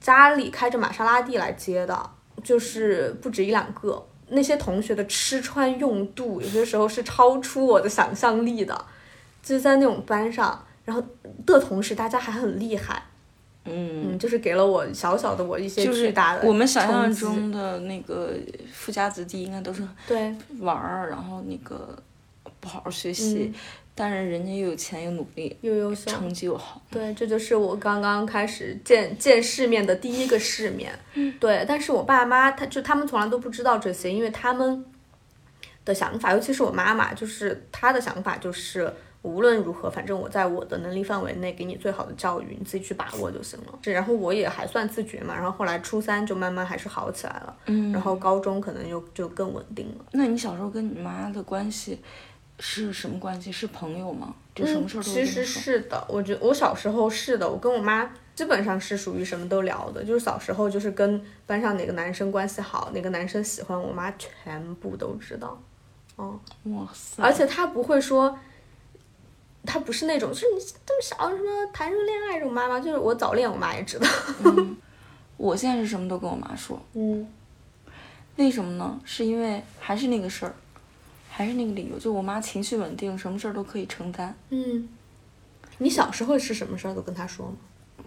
[0.00, 2.10] 家里开着玛莎拉蒂来接的，
[2.42, 4.06] 就是不止一两个。
[4.28, 8.86] 那些同学的吃穿用度，有些时候是超出我的想象力的，
[9.42, 11.02] 就在那种班上，然后
[11.44, 13.02] 的同时大家还很厉害，
[13.64, 18.34] 嗯，嗯，就是给了我小小的我一些就是巨大的我们想象中的那个
[18.72, 21.96] 富家子弟应该都是对玩儿，然后那个
[22.58, 23.52] 不好好学习，
[23.94, 26.10] 但是人家又有钱又努力，又优秀。
[26.10, 26.82] 成绩又好。
[26.90, 30.92] 对，这就是我刚刚开始见见世面的第一个世面。
[31.38, 34.84] 对，但是我爸妈他就他们从来都不知道这些，因为他们
[35.84, 38.92] 的想法，尤其是我妈妈，就是她的想法就是。
[39.22, 43.78] 无论如何，反正我在我的能力范围内给你最好的教育，你自己去把握就行了。
[43.82, 50.04] 是，然后我也还算自觉嘛，然后后来初三就慢慢还是好起来了，嗯，然后高中可能就就更稳定了。
[50.12, 52.00] 那你小时候跟你妈的关系
[52.58, 53.52] 是什么关系？
[53.52, 54.34] 是朋友吗？
[54.54, 55.44] 就什么事儿都嗯其实。
[55.44, 65.58] 是的，我觉我小时候是的，我跟我妈基本上是属于什么都聊的，就是小时候就是跟班上哪个男生关系好，哪个男生喜欢我妈，全部都知道。
[66.16, 67.22] 哦，哇塞！
[67.22, 68.38] 而且她不会说，
[69.64, 74.06] 她不是那种就是你这么小什么谈什么恋爱这种妈妈，就是我早恋，我妈也知道。
[75.36, 77.26] 我现在是什么都跟我妈说，嗯
[78.36, 79.00] 为什么呢？
[79.04, 80.54] 是因为还是那个事儿，
[81.28, 84.34] 还是那个理由，就我妈情绪稳定，什么事儿都可以承担。
[84.50, 84.88] 嗯，
[85.78, 87.56] 你小时候是什么事儿都跟她说吗？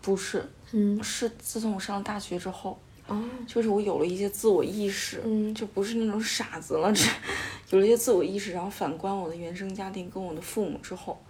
[0.01, 7.03] 不是，嗯，是自从我上了大学之后，哦，就是我有了一些自我意识，嗯就不是那种傻子了，这
[7.71, 11.21] 有了一些自我意识，然后反观我的原生家庭跟我的父母之后，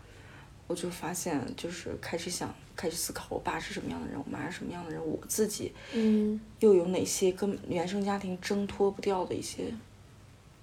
[0.68, 9.66] 我就发现，就是开始想，开始思考，我爸是什么样的人，我妈是什么样的人，我自己嗯又有哪些跟原生家庭挣脱不掉的一些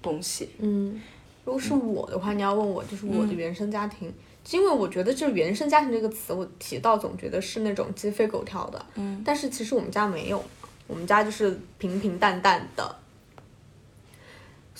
[0.00, 0.48] 东西。
[0.58, 1.00] 嗯，
[1.44, 4.12] 如果是我的话，你要问我就是我的原生家庭，
[4.50, 10.44] 因为我觉得就是原生家庭这个词，我提到总觉得是那种鸡飞狗跳的，嗯但是其实我们家没有，
[10.88, 12.96] 我们家就是平平淡淡的。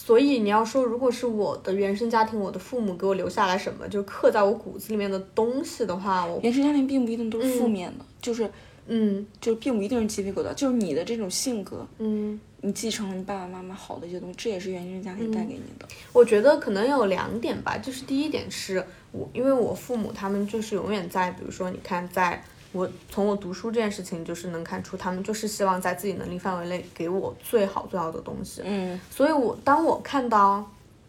[0.05, 8.51] 所以你要说，如果是我的原生家庭，我的父母给我留下来什么，就刻在我骨子里面的东西的话，我原生家庭并不一定都是负面的，就是
[8.89, 9.25] 嗯。
[9.41, 15.87] 就并不一定是鸡皮疙瘩，就是你的这种性格，嗯，你继承了你爸爸妈妈好的一些东西，这也是原生家庭带给你的。
[16.13, 28.63] 我觉得可能有两点吧，就是第一点是我，因为我父母他们就是永远在，比如说你看，在我从我读书这件事情，就是能看出他们就是希望在自己能力范围内给我最好最好的东西。
[28.65, 30.65] 嗯所以我当我看到，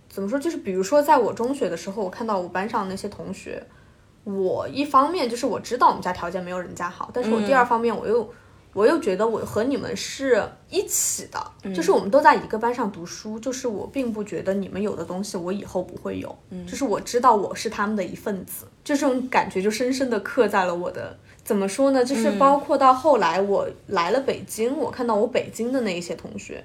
[0.10, 3.64] 怎么说，就是比如说在我中学的时候，我看到我班上那些同学，
[4.24, 8.30] 我一方面就是我知道我们家条件没有人家好，但是我第二方面我又。
[8.76, 22.06] 我又觉得我和你们是一起的，就是我们都在一个班上读书，就是我并不觉得你们有的东西我以后不会有，嗯就是我知道我是他们的一份子，就这种感觉就深深的刻在了我的，怎么说呢？
[22.06, 26.64] 就是包括到后来我来了北京，我看到我北京的那一些同学，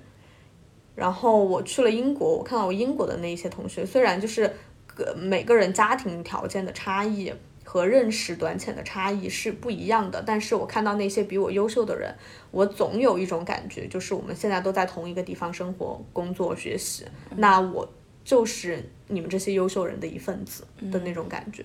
[0.95, 4.51] 然后我去了英国，我看到我英国的那一些同学，虽然就是
[4.87, 7.33] 个每个人家庭条件的差异
[7.65, 12.15] 和认识短浅的差异是不一样的，但是我看到那些比我优秀的人，
[12.51, 17.05] 我总有一种感觉，就是我们现在都在同一个地方生活、工作、学习，
[17.37, 17.87] 那我
[18.25, 21.65] 就是你们这些优秀人的一份子的那种感觉。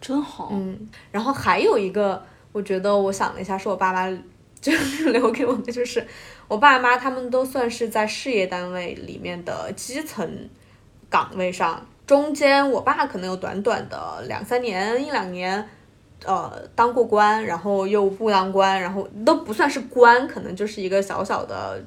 [0.00, 0.50] 真好。
[0.52, 4.08] 嗯，然后还有一个，我觉得我想了一下，是我爸妈
[4.60, 4.72] 就
[5.10, 6.06] 留给我的，就是
[6.46, 10.48] 我爸妈他们都算是在事业单位里面的基层
[11.10, 15.68] 岗位上，中间我爸可能有短短的两三年、一两年。
[16.24, 21.84] 呃，当过官，然后又不当官，然后都不算是官，可能就是一个小小的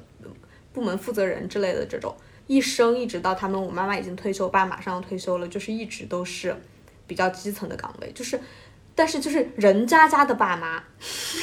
[0.74, 2.14] 部门负责人之类的这种，
[2.46, 6.54] 一生一直到他们，我妈妈已经退休，爸马上要退休了，就是一直都是
[7.08, 8.38] 比较基层的岗位，就是，
[8.96, 10.82] 但是就是人家家的爸妈，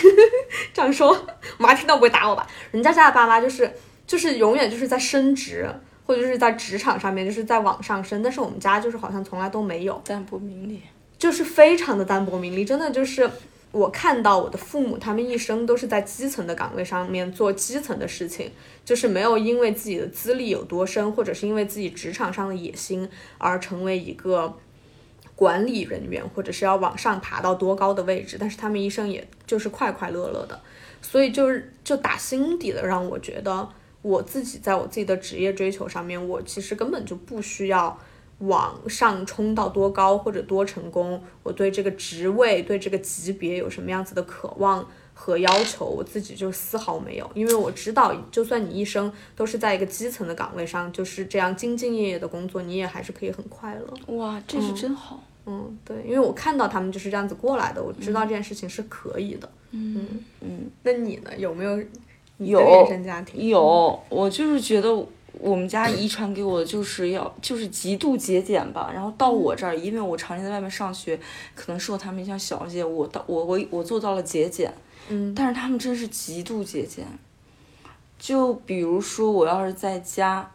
[0.72, 2.46] 这样说，我妈听到不会打我吧？
[2.70, 3.70] 人家家的爸妈就是
[4.06, 5.68] 就是永远就是在升职，
[6.06, 10.82] 或者是在职场上面就是在往上升，但是我们家就是好像从来都没有，淡泊名利。
[11.18, 13.30] 就是非常的淡泊名利，真的就是
[13.70, 18.50] 我看到我的父母，他们一生都是在基层的岗位上面做基层的事情，
[18.84, 24.58] 就是没有因为自己的资历有多深，或者是因为自己职场上的野心而成为一个
[25.42, 30.60] 管理人员，或者是要往上爬到多高的位置，但是他们一生也就是快快乐乐的，
[31.00, 33.68] 所以就是就打心底的让我觉得
[34.02, 37.98] 我自己在我自己的职业追求上面，我其实根本就不需要。
[38.38, 54.16] 往上冲到多高或者多成功，我对这个职位、对这个级别有什么样子的渴望和要求，我自己就丝毫没有，因为我知道，就算你一生都是在一个基层的岗位上，就是这样兢兢业业的工作，你也还是可以很快乐。
[54.16, 55.22] 哇，这是真好。
[55.22, 55.31] 嗯，
[55.84, 59.50] 对，因为我看到他们就是这样子过来的，我知道这件事情是可以的。
[59.72, 60.06] 嗯
[60.40, 61.30] 嗯，那你呢？
[61.36, 61.76] 有没有
[62.36, 63.48] 你有的原生家庭？
[63.48, 65.06] 有，我就是觉得
[65.38, 68.90] 我们家遗传给我的就是要就是极度节俭吧。
[68.92, 71.18] 然后到我这儿，因为我常年在外面上学，
[71.54, 74.72] 可能受他们影响小一些，我到我我我做到了节俭。
[75.08, 77.04] 嗯但是他们真是极度节俭。
[78.18, 80.48] 就比如说，我要是在家，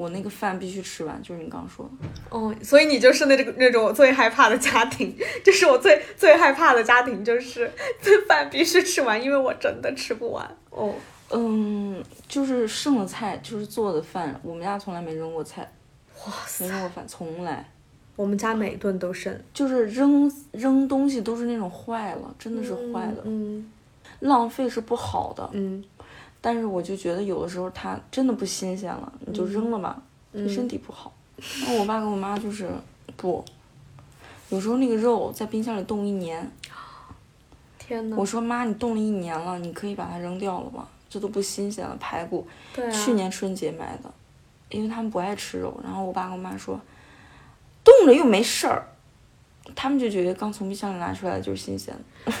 [0.00, 2.08] 我那个饭必须吃完，就是你刚刚说的。
[2.30, 10.56] 哦，所以你就是那个那种我最害怕的家庭， 就是我最最害怕的家庭，就是这饭必须吃完，因为我真的吃不完。
[10.70, 10.94] 哦，
[11.30, 15.70] 嗯，就是剩的菜，就是做的饭，我们家从来没扔过菜，
[16.26, 17.68] 哇塞没扔过饭，从来。
[18.16, 23.70] 我们家每顿都剩，就是扔扔东西都是那种坏了，真的是坏了，嗯
[24.20, 25.48] 浪费是不好的。
[25.52, 25.82] 嗯
[26.40, 31.12] 但是我就觉得有的时候它真的不新鲜了，你就扔了吧，对身体不好。
[31.66, 32.70] 那我爸跟我妈就是
[33.16, 33.44] 不，
[34.48, 36.50] 有时候那个肉在冰箱里冻一年，
[37.78, 40.88] 天呐，我说妈，你冻了一年了，你可以把它扔掉了吧？
[41.08, 44.10] 这都不新鲜了，排骨，对啊，去年春节买的，
[44.68, 46.80] 因为他们不爱吃肉，然后我爸跟我妈说，
[47.82, 48.86] 冻着又没事儿，
[49.74, 52.32] 他们就觉得刚从冰箱里拿出来的就是新鲜的。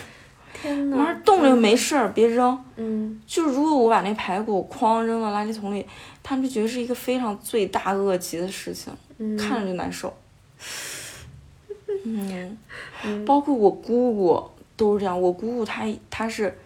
[0.60, 2.58] 天妈呐，冻着又没事儿，别扔。
[2.76, 3.20] 嗯。
[3.26, 5.86] 就如果我把那排骨哐扔到垃圾桶里，
[6.22, 10.12] 他们就觉得是一个非常罪大恶极的事情，嗯，看着就难受。
[12.04, 12.56] 嗯，
[13.04, 13.24] 嗯。
[13.24, 15.20] 包括我姑姑都是这样。
[15.20, 16.58] 我姑姑她她是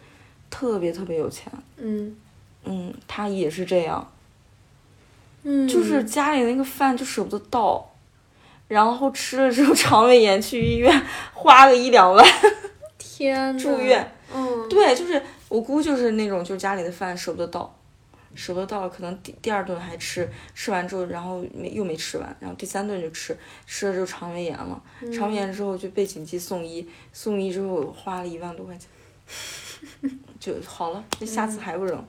[0.50, 2.16] 特别特别有钱，嗯。
[2.64, 4.10] 嗯，她也是这样，
[5.42, 7.90] 嗯，就是家里那个饭就舍不得倒，
[8.68, 11.02] 然后吃了之后肠胃炎去医院
[11.34, 12.26] 花个一两万
[13.16, 13.62] 天呐。
[13.62, 14.10] 住院。
[14.34, 17.72] 嗯，对，就是我姑就是那种，就是家里的饭舍不得倒，
[18.34, 23.36] 舍不得倒，可能第第二顿还吃，吃完之后，然后没又没吃完，然后第三顿就吃，
[23.66, 30.10] 吃了之后肠胃炎了，肠胃炎之后就被紧急送医，送医之后花了一万多块钱，
[30.40, 32.04] 就好了，那下次还不扔，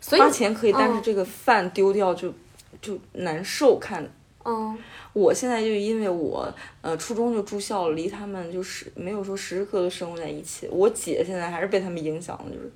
[0.00, 1.02] 所花钱可以，但是嗯。
[1.02, 2.32] 这个饭丢掉就
[2.80, 4.10] 就难受看着。
[4.48, 4.78] 嗯
[5.16, 6.46] 我现在就因为我
[6.82, 10.68] 呃初中就住校了，离他们就是没有说时时刻刻都生活在一起。
[10.70, 12.70] 我姐现在还是被他们影响了，就是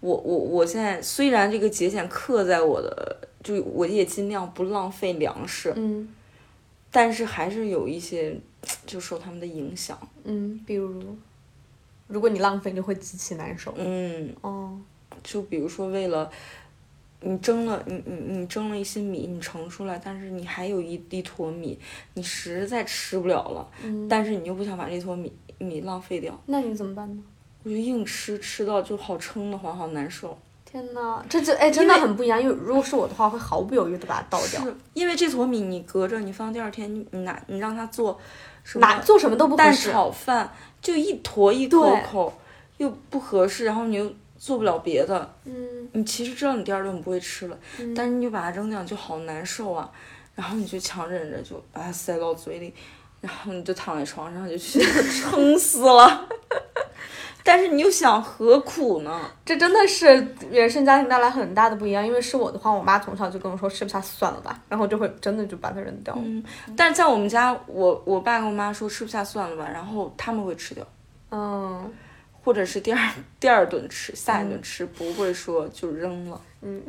[0.00, 6.08] 我我我现在虽然这个节俭刻在我的，就我也尽量不浪费粮食，嗯
[6.90, 8.36] 但是还是有一些
[8.84, 9.96] 就受他们的影响。
[10.24, 11.16] 嗯，比如，
[12.08, 13.72] 如果你浪费，你会极其难受。
[13.76, 14.76] 嗯，哦，
[15.22, 16.28] 就比如说为了。
[17.20, 21.78] 你蒸了，你你你蒸了一些米，你盛出来，但是你还有一一坨米，
[22.14, 27.22] 你实在吃不了了，嗯，但是你又不想把这坨米米浪费掉，那你怎么办呢？
[27.64, 30.38] 我就硬吃，吃到就好撑得慌，好难受。
[30.64, 32.40] 天呐，这就哎，真的很不一样。
[32.40, 38.18] 因为如果是我的话，会毫不犹豫的把它倒掉，是因为这坨米你隔着，你放第二天，你你拿你让它做
[38.62, 39.94] 什么哪做什么都不合适蛋。
[39.94, 42.32] 炒饭，就一坨一口口，
[42.76, 45.34] 又不合适，然后你又做不了别的。
[45.44, 49.90] 嗯你其实知道你第二顿不会吃了，嗯但是你就把它扔掉，就好难受啊。
[50.34, 52.72] 然后你就强忍着，就把它塞到嘴里，
[53.20, 54.80] 然后你就躺在床上就去
[55.20, 56.28] 撑死了。
[57.42, 59.22] 但是你又想何苦呢？
[59.44, 62.06] 这真的是原生家庭带来很大的不一样。
[62.06, 66.14] 因为是我的话，我妈从小就跟我说吃不下算了吧，然后就会真的就把它扔掉。
[66.22, 66.44] 嗯，
[66.76, 70.86] 但是在我们家，我我爸跟我妈说吃不下算了吧，然后他们会吃掉，
[71.30, 71.90] 嗯
[72.48, 72.98] 或者是第二
[73.38, 76.40] 第二顿吃，下一顿吃，不会说就扔了。
[76.62, 76.82] 嗯，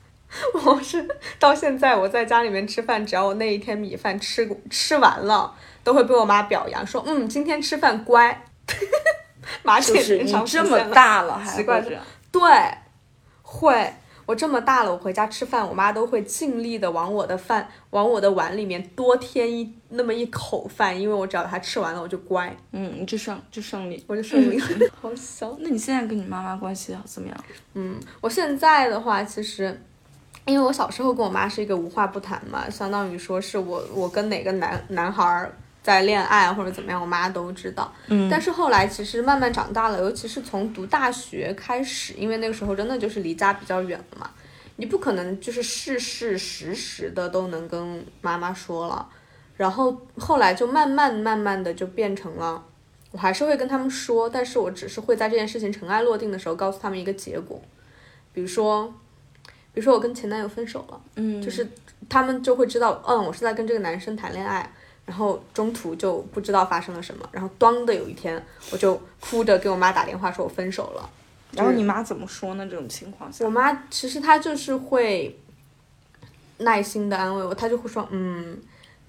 [0.64, 1.06] 我是
[1.38, 8.46] 到现在我在家里面吃饭，只要我那一天米饭吃吃完了，都会被我妈表扬说，嗯，今天吃饭乖。
[9.62, 12.02] 马姐就是你这么大了还习惯这样，
[12.32, 12.40] 对，
[13.42, 13.92] 会。
[14.26, 24.02] 我这么大了，我回家吃饭，我妈都会尽力的往我的饭，往我的碗里面多添一那么一口饭，因为我只要把它吃完了，我就乖，嗯，你就胜就胜利。
[24.06, 24.90] 我就胜利了。
[25.00, 25.54] 好笑。
[25.60, 27.36] 那你现在跟你妈妈关系怎么样？
[27.74, 29.78] 嗯，我现在的话，其实，
[30.46, 35.54] 因为我小时候跟我妈是一个无话不谈嘛，相当于说是我我跟哪个男男孩儿
[35.84, 37.92] 在恋爱或者怎么样，我妈都知道。
[38.08, 44.30] 嗯但是后来其实慢慢长大了，尤其是从读大学开始，因为那个时候真的就是离家比较远了嘛，
[44.76, 49.06] 你不可能就是事事时时的都能跟妈妈说了。
[49.56, 52.60] 然后后来就慢慢慢慢的就变成了，
[53.12, 57.62] 我还是会跟他们说，但是我只是会在这件事情尘埃落定的时候告诉他们一个结果，
[58.32, 58.92] 比如说，
[59.72, 61.00] 比如说我跟前男友分手了。
[61.14, 61.64] 嗯，就是
[62.08, 64.68] 他们就会知道，嗯，我是在跟这个男生谈恋爱，
[65.06, 71.10] 然后中途就不知道发生了什么，然后当的有一天，我就哭着给我妈打电话说我分手了。
[71.52, 72.66] 然后你妈怎么说呢？
[72.66, 75.38] 这种情况下我，妈其实她就是会
[76.58, 78.58] 耐心的安慰我，她就会说，嗯，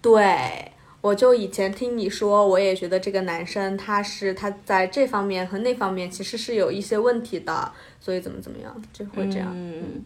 [0.02, 0.72] 对。
[1.02, 7.72] 我就以前听你说，我也觉得这个男生他是他在这方面和那方面其实是有一些问题的，
[8.02, 9.52] 所以怎么怎么样，就会这样。
[9.54, 10.04] 嗯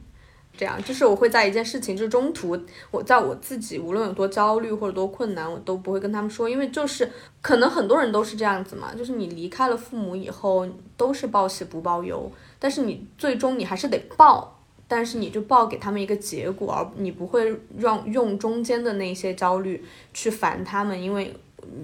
[0.59, 2.59] 这样，就是我会在一件事情就是中途，
[2.91, 7.09] 我在我自己无论有多焦虑或者多困难，我都不会跟他们说，因为就是
[7.41, 12.29] 可能很多人都是这样子嘛，就是你离开了父母以后都是报喜不报忧，
[12.59, 19.81] 但是你最终你还是得报，但是你就报给他们一个结果，而你不会让用中间的那些焦虑
[20.13, 21.33] 去烦他们，因为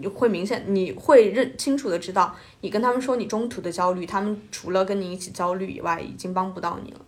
[0.02, 7.00] 你会明显你会认清楚的知道，你跟他们说你中途的焦虑，他们除了跟你一起焦虑以外，已经帮不到你了。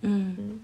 [0.00, 0.60] 嗯，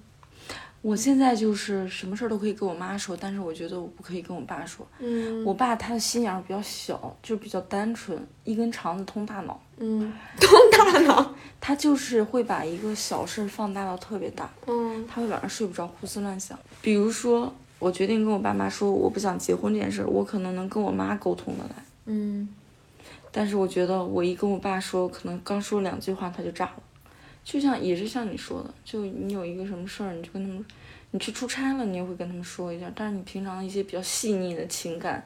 [0.85, 4.87] 我现在就是什么事儿都可以跟我妈说，但是我觉得我不可以跟我爸说。
[4.99, 9.59] 嗯我爸他的心眼儿比较小，就比较单纯，一根肠子通大脑。
[9.79, 11.35] 嗯，通大脑。
[11.59, 16.59] 他就是会把一个小事儿放大到特别大，嗯他会晚上睡不着，胡思乱想。
[16.83, 22.47] 比如说，我决定跟我爸妈说我不想结婚这件事儿，我可能能跟我妈沟通的来，嗯
[23.33, 26.83] 但是我觉得我一跟我爸说，可能刚说两句话他就炸了。
[27.45, 30.65] 就像也是像你说的，就你有一个什么事儿，你就跟他们，
[31.11, 32.91] 你去出差了，你也会跟他们说一下。
[32.95, 35.23] 但是你平常一些比较细腻的情感，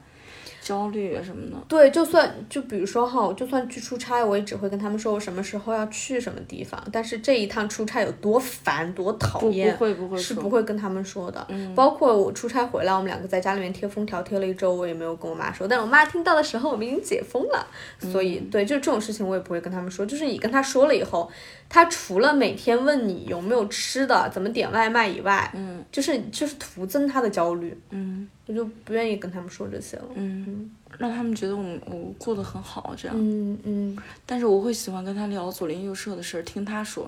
[0.69, 1.57] 焦虑啊什么的。
[1.67, 6.79] 对，就算就比如说哈，我就算去出差，我也只会跟他们说我什么时候要去什么地方。
[6.91, 11.43] 但是这一趟出差有多烦多讨厌，不会不会是不会跟他们说的。
[11.49, 15.67] 嗯包括我出差回来，我们两个在家里面贴封条贴了一周，我也没有跟我妈说。
[15.67, 17.65] 但我妈听到的时候，我们已经解封了，
[18.11, 20.05] 所以嗯对，就这种事情我也不会跟他们说。
[20.05, 21.29] 就是你跟他说了以后，
[21.67, 30.05] 他除了每天问你有没有吃的、怎么点外卖以外，嗯就是就是徒增他的焦虑，嗯我就不愿意跟他们说这些了。
[30.15, 33.15] 嗯，让他们觉得我们我过得很好这样。
[33.15, 37.07] 嗯嗯但是我会喜欢跟他聊左邻右舍的事儿，听他说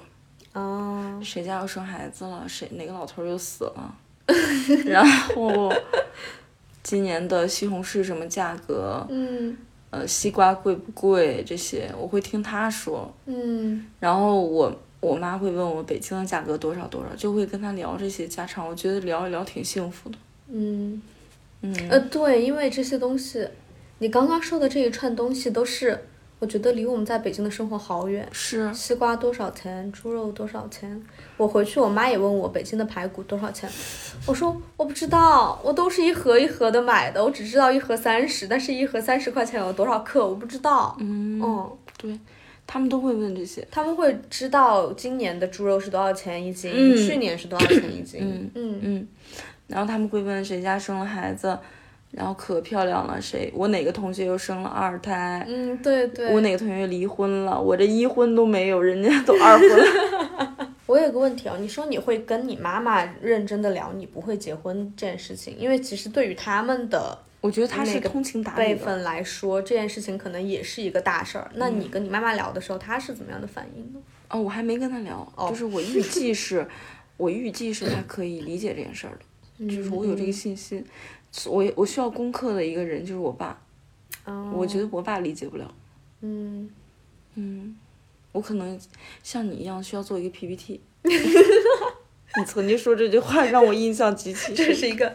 [0.54, 3.96] 啊，谁家又生孩子了，谁哪个老头儿又死了，
[4.86, 5.74] 然后
[6.84, 9.58] 今年的西红柿什么价格，嗯
[9.89, 13.12] 呃，西瓜贵不贵这些，我会听他说。
[13.26, 20.18] 嗯然后我我妈会问我北京的价格多少多少，就会跟他聊这些家常，我觉得聊一聊挺幸福的。
[20.54, 21.02] 嗯，
[21.62, 23.47] 嗯，呃，对，因为这些东西，
[23.99, 26.05] 你刚刚说的这一串东西都是，
[26.39, 28.28] 我觉得离我们在北京的生活好远。
[28.32, 29.91] 是西瓜多少钱？
[29.91, 31.01] 猪肉多少钱？
[31.38, 33.70] 我回去，我妈也问我北京的排骨多少钱，
[34.26, 40.95] 我说我不知道，我都是一盒一盒的买的，我只知道一盒三十，但是一盒三十块钱有多少克我不知道。
[40.99, 42.20] 嗯，嗯，对，
[42.66, 43.68] 他们都会问这些。
[43.70, 48.20] 他们会知道今年的猪肉是多少钱一斤，嗯去年是多少钱一斤。
[48.22, 49.07] 嗯嗯嗯，
[49.72, 51.58] 然后他们会问谁家生了孩子，
[52.12, 56.34] 然后可漂亮了，谁我哪个同学又生了二胎，嗯，对对。
[56.34, 60.68] 我哪个同学离婚了，我这一婚都没有，人家都二婚了。
[60.88, 68.66] 我有个问题啊，你说你会跟你妈妈认真的聊你不会结婚这件事情，因为其实对于他们的我觉得他是通情达理的。
[68.66, 71.50] 辈分来说，这件事情可能也是一个大事儿。
[71.56, 74.00] 那嗯你跟你妈妈聊的时候，她是怎么样的反应呢？
[74.30, 76.68] 哦，我还没跟她聊，哦就是我预计是，
[77.16, 79.20] 我预计是她可以理解这件事儿的，
[79.68, 80.84] 就是我有这个信心。
[81.45, 83.57] 我我需要攻克的一个人就是我爸，
[84.26, 85.74] 嗯，我觉得我爸理解不了。
[86.22, 86.70] 嗯，
[87.36, 87.76] 嗯，
[88.34, 88.80] 我可能
[89.24, 90.82] 像你一样需要做一个 PPT。
[91.03, 94.74] 你曾经说这句话让我印象极其深这。
[94.74, 95.14] 是一个，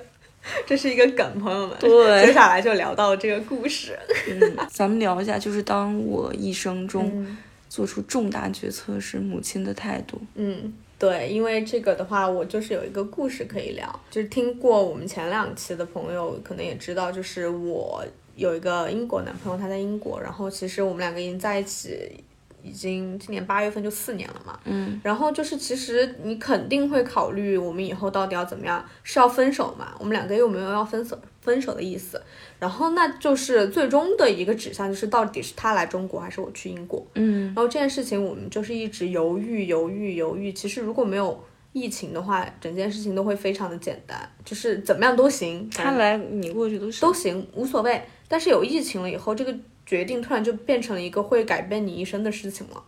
[0.66, 1.76] 这是一个梗，朋友们。
[1.78, 3.98] 对接下来就聊到这个故事。
[4.28, 7.36] 嗯，咱们聊一下，就是当我一生中嗯
[7.68, 10.20] 做出重大决策时，母亲的态度。
[10.34, 22.24] 嗯，对，因为这个的话，我就是有一个故事可以聊，就是听过我们前两期的朋友可能也知道，就是我有一个英国男朋友，他在英国，然后其实我们两个已经在一起。
[22.62, 29.94] 已经今年八月份就四年了嘛，嗯，然后就是其实你肯定会考虑我们以后到底要怎么样，是要分手嘛？
[30.00, 31.16] 我们两个又没有要分手
[31.46, 32.20] 分手的意思，
[32.58, 37.46] 然后那就是最终的一个指向就是到底是他来中国还是我去英国，嗯。
[37.46, 40.52] 然后这件事情我们就是一直犹豫犹豫犹豫。
[40.52, 41.42] 其实如果没有
[41.72, 48.02] 疫情的话，整件事情都会非常的简单，就是怎么样都行，他来你过去都行都行，无所谓。
[48.28, 49.54] 但是有疫情了以后，这个
[49.86, 52.82] 决定突然就变成了一个会改变你一生的事情了，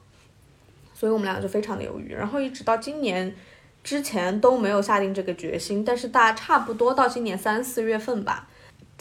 [0.92, 3.32] 所以我们俩就非常的犹豫，然后一直到今年
[3.88, 8.46] 之前都没有下定这个决心，但是大差不多到今年三四月份吧，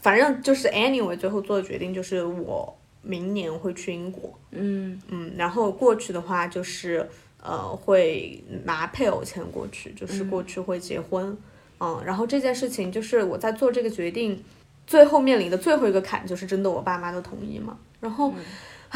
[0.01, 4.97] 反正就是 anyway 最后做的决定就是我明年会去英国，嗯。
[5.09, 7.05] 嗯，然后过去的话就是
[7.43, 11.37] 呃会拿配偶签过去，就是过去会结婚，
[11.79, 14.41] 嗯然后这件事情就是我在做这个决定，
[14.85, 18.33] 最后面临的最后一个坎就是真的我爸妈的同意嘛，然后。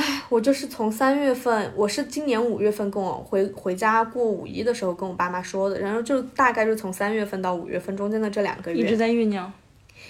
[0.02, 9.54] 唉，我就是从三月份，我是今年五月份跟我回回家过五一的时候跟我爸妈说的，然后就大概就从三月份到五月份中间的这两个月，一直在酝酿。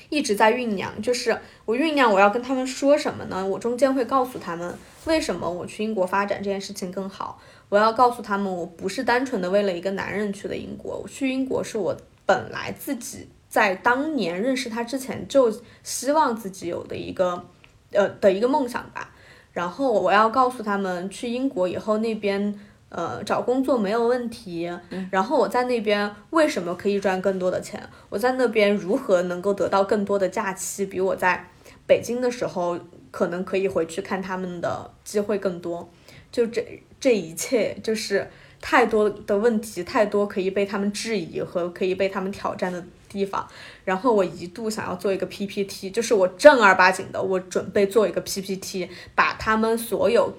[0.08, 3.46] 一直在酝酿，就是我酝酿我要跟他们说什么呢？
[3.46, 4.74] 我中间会告诉他们
[5.04, 7.38] 为什么我去英国发展这件事情更好。
[7.68, 11.94] 我要告诉他们，我不是单纯的为了一个男人去的英国，我去英国是我
[12.26, 17.46] 本来自己在当年认识他之前就希望自己有的一个
[17.92, 19.14] 呃的一个梦想吧。
[19.54, 22.58] 然后我要告诉他们，去英国以后那边
[22.90, 24.72] 呃找工作没有问题，
[25.10, 27.82] 然后我在那边为什么可以赚更多的钱？
[28.10, 30.86] 我在那边如何能够得到更多的假期？
[30.86, 31.48] 比我在
[31.86, 32.80] 北京的时候
[33.12, 35.90] 可能可以回去看他们的机会更多。
[36.32, 38.26] 就这这一切，就是
[38.62, 42.82] 太多的问题，太多可以被他们质疑和可以被他们挑战的
[43.12, 43.48] 地方。
[43.84, 50.34] 然后我一度想要做一个 PPT，就是我正儿八经的，我准备做一个 PPT，把他们所有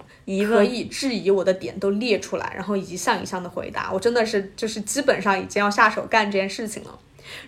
[0.49, 3.93] 可以质疑我的点都列出来，然后一项一项的回答。
[3.93, 6.99] 我真的是就是基本上已经要下手干这件事情了。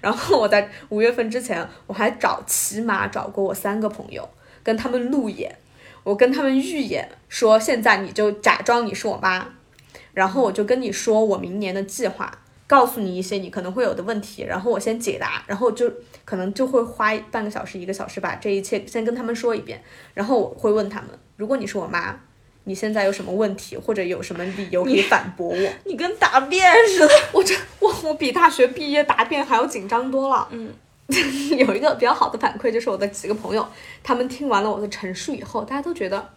[0.01, 4.29] 然后我在五月份之前，我还找起码找过我三个朋友，
[4.62, 5.57] 跟他们路演，
[6.05, 9.47] 我跟他们预演说，现在你就假装你是我妈，
[10.12, 12.39] 然后我就跟你说我明年的计划，
[12.75, 15.89] 告诉你一些你可能会有的问题，然后我先解答，然后就
[16.25, 19.81] 可能就会花半个小时一个小时把这一切先跟他们说一遍，
[20.12, 22.18] 然后我会问他们，如果你是我妈，
[22.64, 25.72] 你现在有什么问题或者有什么理由可以反驳我？
[25.85, 27.14] 你跟答辩似的。
[27.31, 30.49] 我这我我比大学毕业答辩还要紧张多了。
[30.51, 30.75] 嗯，
[31.57, 33.64] 有一个比较好的反馈就是我的几个朋友，
[34.03, 36.29] 他们听完了我的陈述以后，大家都觉得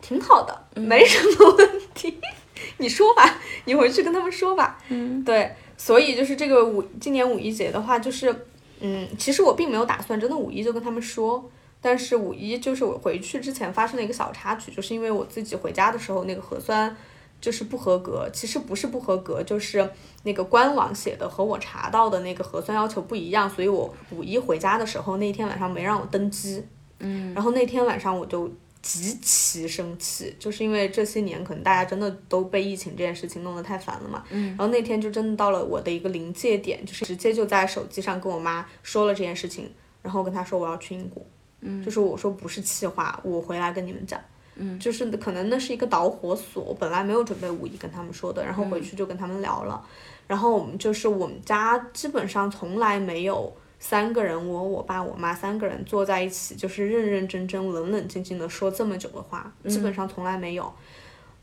[0.00, 2.16] 挺好的，没什么问题。
[2.78, 4.78] 你说吧，你回去跟他们说吧。
[4.88, 8.34] 嗯，对，所以就是这个五今年五一节的话，就是
[8.80, 11.48] 嗯，其实我并没有打算真的五一就跟他们说，
[11.80, 16.94] 但是五一就是我回去之前发生了一个小插曲，就是因为我自己回家的时候那个核酸
[17.40, 19.88] 就是不合格，其实不是不合格，就是
[20.22, 26.64] 那个官网写的和我查到的那个核酸要求不一样，所以我五一回家的时候那天晚上没让我登机，
[27.00, 28.50] 嗯，然后那天晚上我就。
[28.86, 34.22] 极其生气，就是因为这些年可能大家真的都被疫情这件事情弄得太烦了嘛。
[34.30, 34.50] 嗯。
[34.50, 39.68] 然后那天就真的到了我的一个临界点，就是直接就在手机上跟我妈说了这件事情，
[40.02, 41.20] 然后跟她说我要去英国。
[41.62, 41.84] 嗯。
[41.84, 44.20] 就是我说不是气话，我回来跟你们讲。
[44.54, 44.78] 嗯。
[44.78, 49.84] 就是可能那是一个导火索，我本来没有准备五一跟他们说的，然后回去就跟他们聊了。
[50.28, 53.52] 然后我们就是我们家基本上从来没有。
[53.78, 60.72] 三个人，我、我爸、我妈三个人坐在一起，就是认认真真、冷冷静静的说这么久的话，基本上从来没有。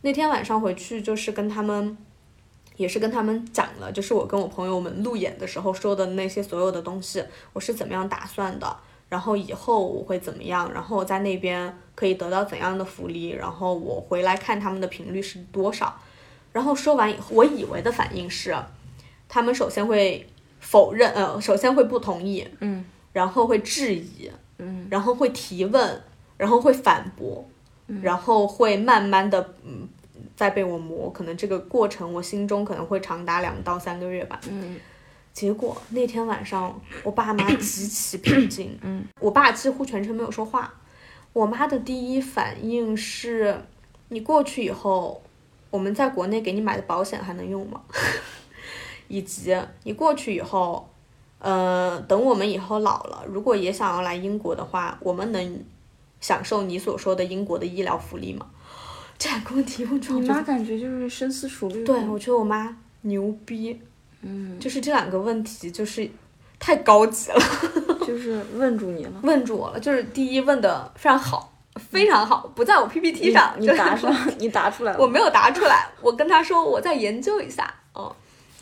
[0.01, 1.97] 那天晚上回去，就是跟他们，
[2.75, 7.23] 也是跟他们讲了，就是我跟我朋友们路演的时候说的那些所有的东西，
[7.53, 8.75] 我是怎么样打算的，
[9.07, 16.01] 然后以后我会怎么样，然后在那边可以得到怎样的福利，然后我回来看他们的频率是多少。
[16.51, 18.57] 然后说完以后，我以为的反应是，
[19.29, 20.27] 他们首先会。
[20.63, 26.01] 否认，呃，首先会不同意，嗯，然后会质疑，嗯，然后会提问，
[26.37, 27.45] 然后会反驳，
[27.87, 29.87] 嗯，然后会慢慢的，嗯，
[30.35, 34.79] 在被我磨，可能这个过程我心中可能会长达两到三个月吧，嗯，
[35.33, 40.73] 结果那天晚上我爸妈极其平静，嗯，我爸几乎全程没有说话，
[41.33, 43.55] 我妈的第一反应是，
[44.07, 45.21] 你过去以后，
[45.69, 47.81] 我们在国内给你买的保险还能用吗？
[49.13, 50.89] 以及你过去以后，
[51.37, 55.63] 呃，等我们以后老了，如果也想要来英国的话，我们能
[56.19, 58.47] 享受你所说的英国的医疗福利吗？
[59.19, 61.83] 这两个问题问出来，你妈感觉就是深思熟虑。
[61.83, 63.79] 对，我觉得我妈牛逼。
[64.21, 66.09] 嗯，就是这两个问题，就是
[66.57, 67.39] 太高级了，
[68.07, 69.79] 就是问住你了，问住我了。
[69.79, 78.11] 就是第一问的非常好，非常好，不在我 PPT 上，你答 上，你答出来了，我没有答出来，我跟他说我再研究一下，嗯。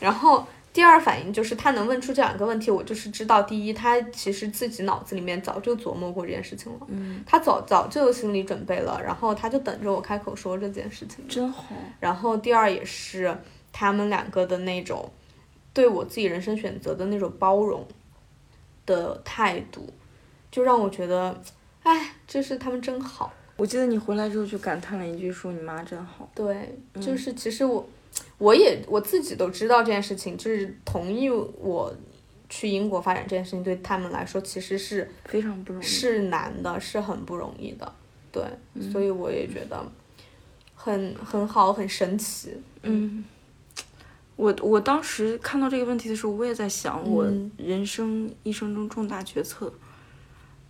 [0.02, 11.76] 然后第二反应就是他能问出这两个问题，我就是知道，第一，他其实自己脑子里面早就琢磨过这件事情了，嗯，他早早就有心理准备了，然后他就等着我开口说这件事情，真好。
[12.00, 13.32] 然后第二也是
[13.70, 15.08] 他们两个的那种
[15.72, 17.86] 对我自己人生选择的那种包容
[18.84, 19.88] 的态度，
[20.50, 21.40] 就让我觉得，
[21.84, 23.32] 哎，就是他们真好。
[23.56, 26.28] 我记得你回来之后就感叹了一句，说你妈真好。
[26.34, 27.86] 对，就是其实我。
[28.42, 31.94] 我也我自己都知道这件事情，就是同意我
[32.48, 37.94] 去英国发展这件事情，对他们来说其实是非常不容易，是难的，是很不容易的。
[38.32, 38.42] 对，
[38.90, 39.80] 所以我也觉得
[40.74, 42.52] 很很好，很神奇。
[42.82, 43.24] 嗯，
[44.34, 47.24] 我我当时看到这个问题的时候，我也在想，我
[47.56, 49.72] 人生一生中重大决策，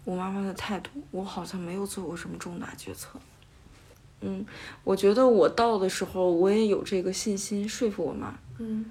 [0.05, 3.19] 我妈妈的态度，我好像没有做过什么重大决策。
[4.23, 4.45] 嗯，
[4.85, 8.39] 我觉得我到的时候，我也有这个信心说服我妈。
[8.59, 8.85] 嗯，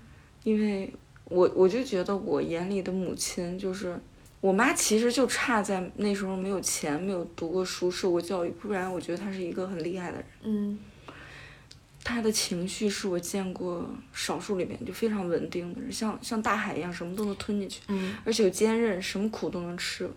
[0.43, 0.93] 因为
[1.25, 3.97] 我我就觉得我眼里的母亲就是
[4.41, 10.25] 我妈，其实就差在那时候没有钱，没有读过书，受过教育，不然我觉得她是一个很厉害的人。
[10.43, 10.79] 嗯，
[12.03, 17.81] 她的情绪是我见过少数里面就非常稳定的人，像像大海一样，什么都能吞进去。
[17.87, 20.09] 嗯，而且又坚韧，什么苦都能吃。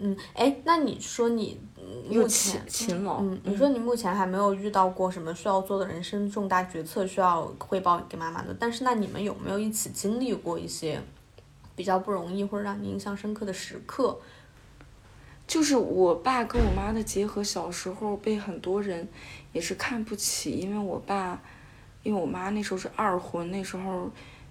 [0.00, 1.60] 嗯，哎，那你说你
[2.08, 11.00] 目前勤劳，嗯，你说你目前还没有遇到过什么需要做的人生重大决策需要汇报给妈妈的，但是那你们有没有一起经历过一些
[11.74, 14.18] 比较不容易或者让你印象深刻的时刻？
[15.48, 19.08] 就是我爸跟我妈的结合，小时候被很多人
[19.52, 21.40] 也是看不起，因为我爸，
[22.04, 24.08] 因为我妈那时候是二婚，那时候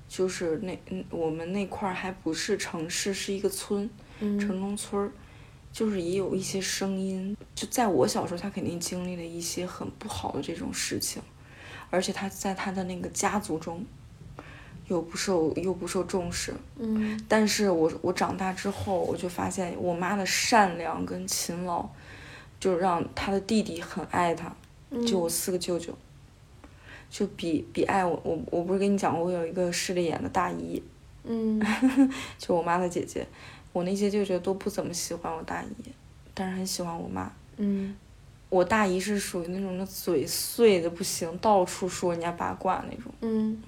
[0.10, 3.90] 就是那嗯我们那块儿还不是城市，是一个村，
[4.20, 5.12] 城中村儿。
[5.78, 11.22] 就是也有一些声音，就在我小时候，他肯定经历了一些很不好的这种事情，
[11.92, 13.86] 而且他在他的那个家族中，
[14.88, 16.52] 又不受又不受重视。
[16.80, 21.88] 嗯，但是我我长大之后，我就发现我妈的善良跟勤劳，
[22.60, 24.52] 就让他的弟弟很爱他，
[25.06, 25.96] 就我四个舅舅，
[27.12, 30.82] 就比比爱我，我我不是跟你讲过，我有一个势利眼的大姨，
[31.24, 31.62] 嗯
[32.40, 33.28] 就我妈的姐姐，
[33.78, 35.92] 我那些舅舅都不怎么喜欢我大姨，
[36.34, 37.32] 但是很喜欢我妈。
[37.58, 37.96] 嗯
[38.50, 43.12] 我大姨是属于那种那嘴碎的不行，到处说人家八卦那种。
[43.22, 43.62] 嗯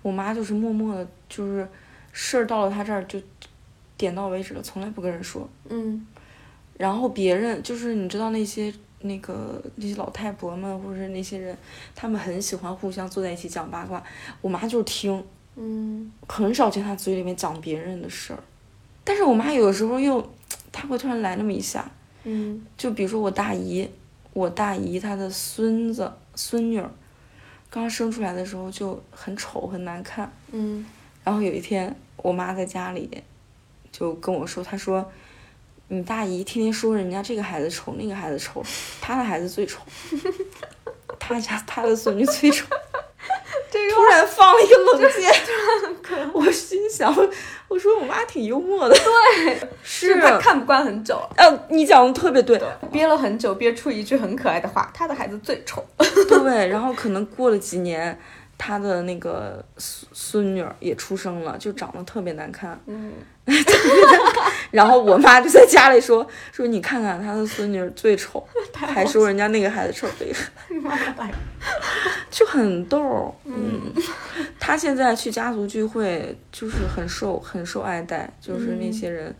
[0.00, 1.68] 我妈就是默默的，就是
[2.12, 3.20] 事儿到了她这儿就
[3.98, 5.46] 点到为止了，从来不跟人说。
[5.68, 6.06] 嗯
[6.78, 11.54] 然后别人就是你知道那些那个那些老太婆们或者是那些人，
[11.94, 14.02] 他们很喜欢互相坐在一起讲八卦。
[14.40, 15.22] 我妈就是听，
[15.56, 18.38] 嗯很少见她嘴里面讲别人的事儿。
[19.04, 20.32] 但是我妈有的时候又，
[20.72, 21.90] 她会突然来那么一下，
[22.24, 23.88] 嗯就比如说我大姨，
[24.32, 26.90] 我大姨她的孙子孙女儿，
[27.68, 30.30] 刚生出来的时候就很丑很难看。
[30.52, 30.84] 嗯
[31.24, 33.08] 然后有一天，我妈在家里
[33.90, 35.12] 就跟我说，她说
[35.88, 38.62] ：“你大姨天天说人家这个孩子丑，那个孩子丑，
[39.00, 39.80] 她的孩子最丑，
[41.18, 42.66] 她家她的孙女最丑。”
[43.72, 45.32] 这突然放了一个冷箭，
[46.34, 47.10] 我心想，
[47.68, 52.60] 我说我妈挺幽默的，对， 是他看不惯很久了，呃，你讲的特别对，
[52.92, 55.82] 憋了很久，憋出一句很可爱的话：“他的孩子最丑。
[56.28, 58.18] 对，然后可能过了几年，
[58.58, 63.12] 她的那个孙孙女儿也出生了，就长得特别难看，”嗯
[64.70, 71.34] 然后我妈就在家里说 说你看看她的孙女儿最丑， 还说人家那个孩子丑厉害，妈呀！
[72.30, 73.34] 就很逗。
[73.44, 73.92] 嗯，
[74.58, 79.34] 她现在去家族聚会就是很受很受爱戴，就是那些人，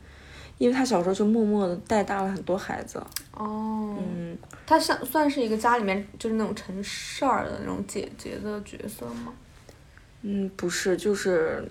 [0.58, 3.02] 因为她小时候就默默的带大了很多孩子。
[3.34, 4.36] 哦，嗯，
[4.66, 9.32] 她算算是一个家里面就是那种成事儿的那种姐姐的角色吗？
[10.22, 11.66] 嗯，不是，就是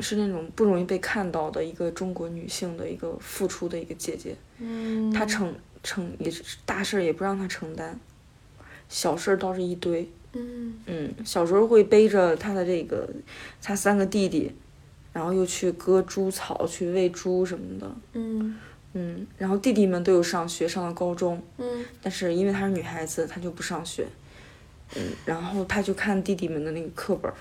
[0.00, 4.36] 是那种不容易被看到的一个中国女性的一个付出的一个姐姐。
[4.58, 7.98] 嗯她承承也是大事儿也不让她承担，
[8.88, 10.08] 小事儿倒是一堆。
[10.34, 13.08] 嗯嗯，小时候会背着她的这个
[13.60, 14.50] 她三个弟弟，
[15.12, 17.94] 然后又去割猪草、去喂猪什么的。
[18.14, 18.56] 嗯
[18.94, 24.06] 嗯，然后弟弟们都有上学，上了高中，嗯但是因为她是女孩子，她就不上学。
[24.96, 27.36] 嗯，然后她就看弟弟们的那个课本儿，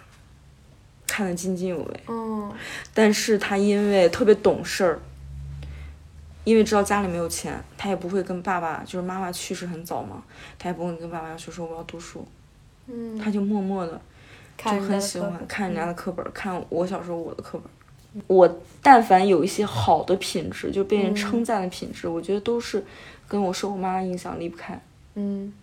[1.12, 2.00] 看得津津有味。
[2.08, 2.50] 嗯。
[2.94, 5.00] 但是他因为特别懂事儿，
[6.46, 10.24] 因为知道家里没有钱，他也不会跟爸爸，就是妈妈去世很早嘛，
[10.58, 12.26] 他也不会跟爸爸要求说我要读书，
[12.88, 14.00] 嗯，他就默默的
[14.58, 17.70] 就很喜欢看人家的课本儿，看我小时候我的课本儿。
[18.28, 21.16] 我但凡有一些好的品质，就被人嗯。
[21.16, 22.84] 称赞的品质，我觉得都是
[23.28, 24.82] 跟我受我妈的影响离不开。
[25.16, 25.54] 嗯。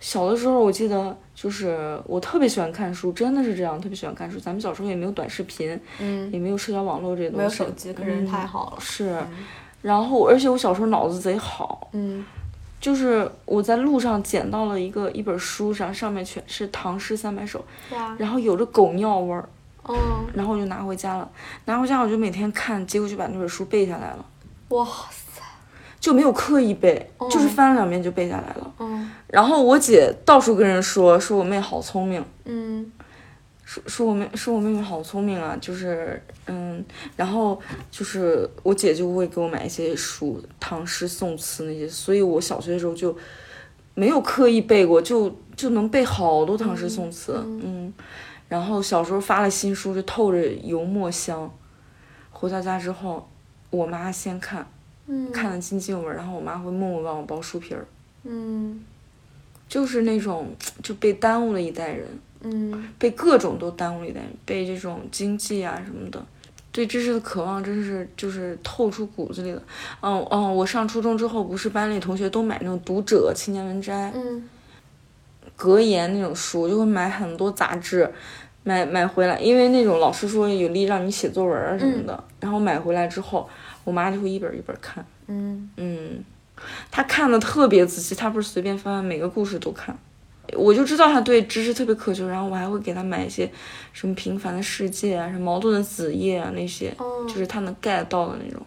[0.00, 4.38] 小的时候，我记得就是我特别喜欢看书，真的是这样，特别喜欢看书。
[4.38, 8.76] 咱们小时候也没有短视频，嗯，也没有社交网络这些东西，没有手机，可是嗯太好了。
[8.80, 9.18] 是，
[9.80, 12.24] 然后而且我小时候脑子贼好，嗯
[12.80, 19.48] 就是我在路上捡到了一个一本书上，上面全是唐诗三百首，哇，然后有着狗尿味儿，
[19.88, 19.96] 嗯
[20.34, 21.30] 然后我就拿回家了。
[21.64, 24.24] 拿回家我就每天看，结果就把那本书背下来了，
[24.70, 25.41] 哇塞，
[26.02, 27.28] 就没有刻意背，哦。
[27.30, 28.74] 就是翻了两遍就背下来了。
[28.80, 32.92] 嗯然后我姐到处跟人说，说我妹好聪明，嗯。
[33.64, 36.84] 说说我妹说我妹妹好聪明啊，就是嗯，
[37.16, 37.58] 然后
[37.90, 43.16] 就是我姐就会给我买一些书，唐诗宋词那些，所以我小学的时候就
[43.94, 47.94] 没有刻意背过，就就能背好多唐诗宋词，嗯。
[48.48, 51.50] 然后小时候发了新书就透着油墨香，
[52.30, 53.26] 回到家之后，
[53.70, 54.66] 我妈先看，
[55.06, 57.86] 嗯，看得津津有味儿，然后我妈会默默帮我剥书皮儿，
[58.24, 58.84] 嗯
[59.68, 62.06] 就是那种就被耽误了一代人。
[62.44, 66.20] 嗯被各种都耽误了一代人，被这种经济啊什么的，
[66.72, 69.62] 对知识的渴望真是就是透出骨子里的。
[70.00, 74.48] 嗯嗯，我上初中之后，不是班里同学都买那种《读者》《青年文摘》嗯
[75.54, 78.12] 格言那种书，就会买很多杂志，
[78.64, 83.48] 买买回来，因为那种老师说有利让你写作文啊什么的，然后买回来之后，
[83.84, 85.04] 我妈就会一本一本看。
[85.26, 86.24] 嗯嗯，
[86.90, 89.96] 她看的特别仔细，她不是随便翻，每个故事都看。
[90.54, 93.50] 我就知道她对知识特别渴求，然后我还会给她买一些
[93.92, 98.60] 什么《平凡的世界》啊、什么《矛盾的子夜》啊那些，哦就是她能 get 到的那种。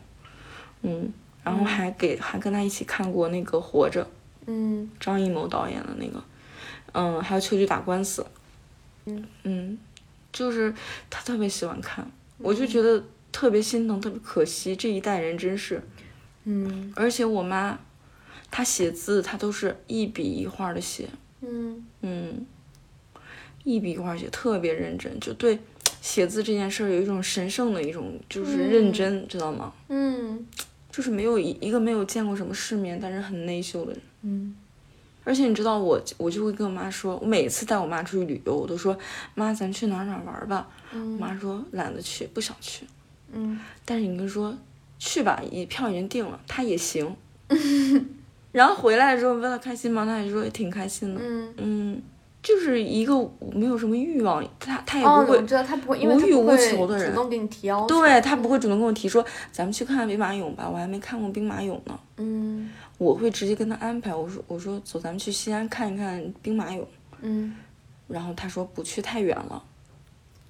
[0.81, 1.11] 嗯，
[1.43, 4.03] 然后还给还跟她一起看过那个《活着》，
[4.47, 6.23] 嗯张艺谋导演的那个，
[6.93, 8.21] 嗯，还有《秋菊打官司》。
[9.05, 9.77] 嗯嗯，
[10.31, 10.73] 就是
[11.09, 12.09] 她特别喜欢看，
[12.39, 13.03] 我就觉得
[13.35, 15.83] 特别心疼，特别可惜，这一代人真是。
[16.45, 17.77] 嗯而且我妈，
[18.49, 21.09] 她写字，她都是一笔一画的写，
[21.41, 22.45] 嗯嗯，
[23.65, 25.59] 一笔一画写，特别认真，就对
[26.01, 29.73] 写字这件事儿有一种神圣的一种就是认真，知道吗？
[29.89, 30.47] 嗯
[30.89, 34.01] 就是没有一一个没有见过什么世面，但是很内秀的人。
[34.21, 34.55] 嗯
[35.25, 38.97] 而且你知道我，我就会跟我妈说，我每次带我妈出去旅游，我都说
[39.33, 40.69] 妈，咱去哪儿哪儿玩吧。
[40.93, 42.85] 我妈说懒得去，不想去。
[43.35, 44.57] 嗯，但是你跟说
[44.97, 47.15] 去吧，也票已经定了，他也行。
[48.51, 50.05] 然后回来之后问他开心吗？
[50.05, 51.21] 他也说也挺开心的。
[51.21, 52.01] 嗯，嗯，
[52.41, 53.13] 就是一个
[53.53, 57.87] 没有什么欲望，他他也哦，不会我知道他不会，因为无欲无求的人主动给你提要求。
[57.87, 61.99] 对他不会主动跟我提说，咱们去看看兵马俑吧，我还没看过兵马俑呢。
[62.17, 66.81] 嗯我会直接跟他安排，我说我说走，咱们去西安看一看兵马俑。
[67.21, 67.53] 嗯，
[68.07, 69.61] 然后他说不去太远了，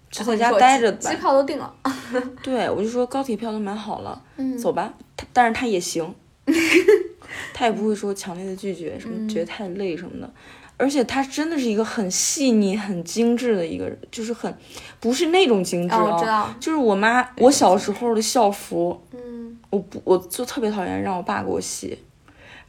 [0.10, 1.16] 就在家待着机。
[1.16, 1.74] 票都定了。
[2.42, 4.94] 对，我就说高铁票都买好了，嗯走吧。
[5.18, 6.14] 他但是他也行，
[7.54, 10.32] 他也不会说强烈的拒绝，什么觉得太累什么的。
[10.78, 14.54] 而且他真的是一个很细腻、很精致的一个人，就是很
[15.00, 16.56] 不是那种精致哦，我知啊，道。
[16.60, 21.98] 就是我妈我小时候的校服，嗯我不，我就特别讨厌让我爸给我洗，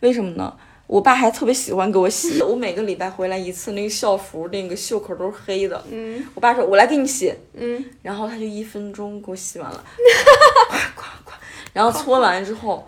[0.01, 0.57] 为什么呢？
[0.87, 5.85] 我爸还特别喜欢给我洗，我每个礼拜回来一次，那个校服那个袖口都是黑的。
[5.91, 7.35] 嗯我爸说：“我来给你洗。
[7.55, 9.85] 嗯，”然后他就一分钟给我洗完了，
[10.71, 11.33] 咵咵咵，
[11.73, 12.87] 然后搓完之后，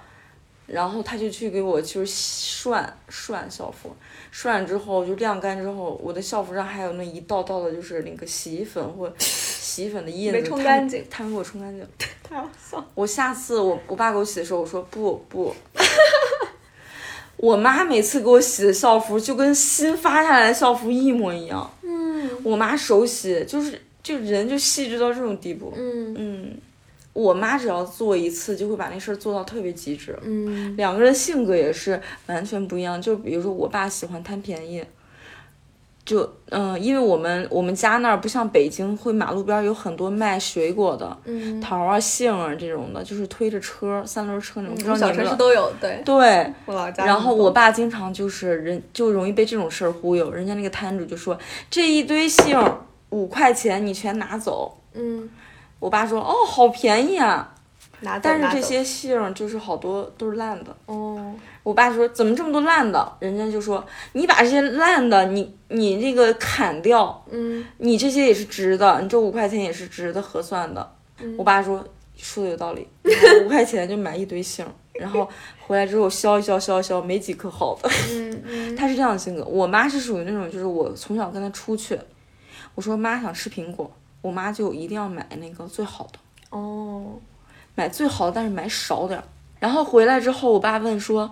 [0.67, 3.91] 然后他就去给我就是涮涮校服，
[4.31, 11.85] 涮之后就晾干之后，我的校服上还有那一道道的，就是那个洗衣粉或 洗衣粉的印子，没冲干净他没给我冲干净。
[12.23, 12.85] 太好笑。
[12.95, 15.53] 我下次我我爸给我洗的时候，我说不不。
[17.39, 21.71] 我妈每次给我洗的校服就跟新发下来的校服一模一样。
[21.83, 25.73] 嗯我妈手洗就是就人就细致到这种地步。
[25.77, 26.57] 嗯嗯，
[27.13, 30.19] 我妈只要做一次就会把那事儿做到特别极致。
[30.23, 33.01] 嗯两个人性格也是完全不一样。
[33.01, 34.85] 就比如说我爸喜欢贪便宜，
[36.09, 46.01] 就嗯、因为我们我们家那儿不像北京，会马路边有很多卖水果的，嗯，桃啊、杏啊这种的，就是推着车三轮车那种，不知道嗯小你们城市都有，对。
[46.03, 46.51] 对。
[46.65, 47.05] 我老家。
[47.05, 47.51] 然后我。
[47.59, 51.37] 爸经常就是人就容易被这种事儿忽悠，人家那个摊主就说
[51.69, 52.57] 这一堆杏
[53.11, 55.29] 五块钱你全拿走，嗯，
[55.81, 57.53] 我爸说哦好便宜啊，
[58.01, 58.21] 拿走。
[58.23, 60.77] 但是这些杏就是好多都是烂的。
[60.87, 61.35] 哦，
[61.69, 63.13] 我爸说怎么这么多烂的？
[63.21, 70.95] 人家就说你把这些烂的你你这个砍掉，嗯你这些也是值的，你这五块钱也是值得合算的。
[71.21, 72.89] 嗯我爸说说的有道理，
[73.45, 74.65] 五块钱就买一堆杏，
[74.95, 75.29] 然后
[75.67, 77.91] 回来之后削一削削一削，没几颗好的。
[78.13, 82.01] 嗯嗯他是这样的性格，我妈是属于那种，就是我从小跟她出去，
[82.75, 83.91] 我说妈想吃苹果，
[84.23, 87.13] 我妈就一定要买那个最好的，哦，
[87.75, 89.23] 买最好的，但是买少点儿。
[89.61, 91.29] 然后回来之后，我爸问说，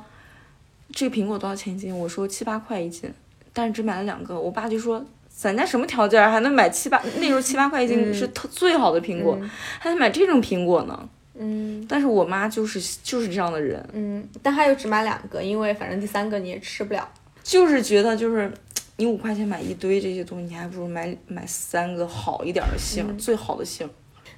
[0.96, 1.94] 这个苹果多少钱一斤？
[1.96, 3.12] 我说七八块一斤，
[3.52, 4.40] 但是只买了两个。
[4.40, 6.98] 我爸就说，咱家什么条件儿还能买七八？
[7.18, 11.08] 那时候七八块一斤嗯是特最好的苹果，嗯还能买这种苹果呢。
[11.38, 17.06] 嗯但是我妈就是就是这样的人，嗯，但他又只买两个，因为反正第三个你也吃不了。
[17.42, 18.50] 就是觉得就是
[18.96, 23.86] 你五块钱买一堆这些东西，你还不如买买三个好一点儿的杏，嗯最好的杏。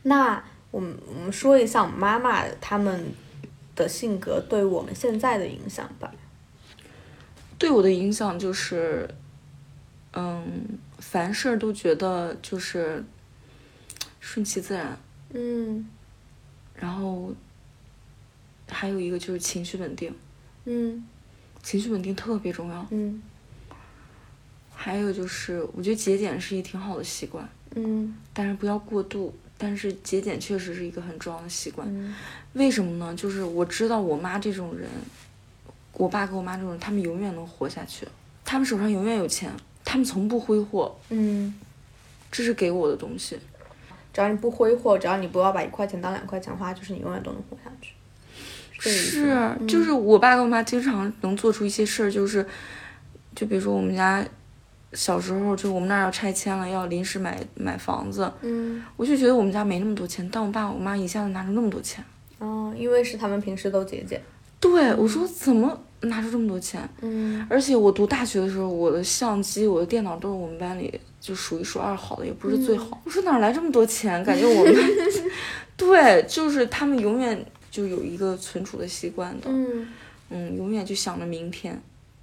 [0.03, 0.43] 那
[0.73, 3.13] 我们我们说一下我们妈妈他们
[3.77, 6.11] 的性格对我们现在的影响吧。
[7.59, 9.09] 对我的影响就是，
[10.13, 13.05] 嗯，凡事都觉得就是
[14.21, 14.97] 顺其自然，
[15.35, 15.89] 嗯
[16.75, 17.35] 然后
[18.69, 20.15] 还有一个就是情绪稳定，
[20.67, 21.05] 嗯
[21.63, 22.87] 情绪稳定特别重要。
[22.91, 23.21] 嗯
[24.73, 29.35] 还有就是，我觉得节俭是一挺好的习惯，嗯但是不要过度。
[29.61, 31.89] 但是节俭确实是一个很重要的习惯。
[31.91, 32.15] 嗯
[32.53, 33.13] 为什么呢？
[33.17, 34.89] 就是我知道我妈这种人，
[35.99, 38.09] 我爸跟我妈这种人，他们永远能活下去，
[38.45, 39.53] 他们手上永远有钱，
[39.85, 41.55] 他们从不挥霍，嗯，
[42.33, 43.39] 这是给我的东西。
[44.15, 47.93] 只要你不挥霍，只要你不要把一块钱当两块钱花，就是你永远都能活下去。
[48.81, 52.47] 是，嗯就是我爸跟我妈经常能做出一些事儿，就是，
[53.35, 54.25] 就比如说我们家
[54.93, 62.05] 小时候，就我们那儿要拆迁了，要临时买买房子，嗯我就觉得我们家没那么多钱，但我爸我妈一下子拿出那么多钱。
[62.39, 64.23] 哦，因为是他们平时都节俭。
[64.61, 66.89] 对，我说怎么拿出这么多钱？
[67.03, 73.01] 嗯而且我读大学的时候，我的相机、我的电脑都是我们班里就数一数二好的，也不是最好。
[73.05, 74.23] 我说哪来这么多钱？
[74.25, 74.75] 感觉我们
[75.77, 79.89] 对，就是他们永远就有一个存储的习惯的，嗯
[80.31, 81.81] 嗯，永远就想着明天。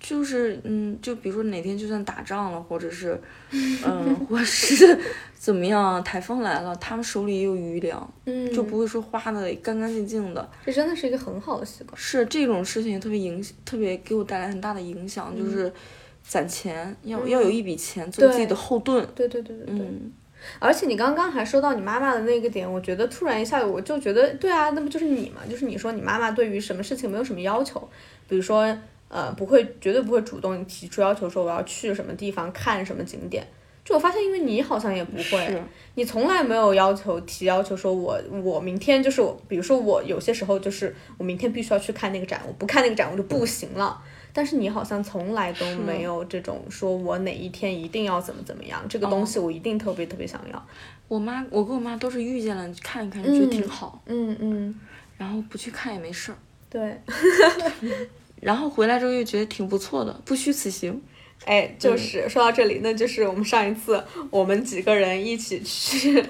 [0.08, 3.20] 就是嗯，就比如说哪天就算打仗了，或者是，
[3.51, 4.95] 嗯，或是
[5.36, 10.47] 怎么样，台风来了，他们手里也有余粮，嗯，就不会说花的干干净净的。
[10.64, 11.97] 这真的是一个很好的习惯。
[11.97, 15.74] 是这种事情特别影，特别给我带来很大的影响，嗯就是
[16.22, 19.03] 攒钱要、要有一笔钱做自己的后盾。
[19.16, 19.76] 对对对对对。
[19.80, 20.12] 嗯，
[20.60, 25.41] 而且你刚刚还说到你妈妈的那个点，我觉得突然一下我就觉得，对啊，那不就是你嘛？
[25.49, 27.89] 就是你说你妈妈对于什么事情没有什么要求，
[28.28, 28.78] 比如说，
[29.08, 33.45] 呃，不会绝对不会主动提出要求说我要去什么地方看什么景点。
[33.84, 44.01] 就我发现，因为你好像也不会，你从来没有要求提要求说我我明天就是我，比如说我有些时候就是我明天必须要去看那个展，我不看那个展我就不行了。
[44.34, 50.68] 但是你好像从来都没有这种说我哪一天一定要怎么怎么样，这个东西我一定特别特别想要。
[51.08, 54.76] 我妈，我跟我妈都是遇见了看一看，觉得挺好，嗯嗯，
[55.18, 56.38] 然后不去看也没事儿，
[56.68, 56.99] 对，
[58.45, 61.01] 然后回来之后又觉得挺不错的，不虚此行。
[61.45, 66.23] 哎，就是说到这里，那就是我们上一次我们几个人一起去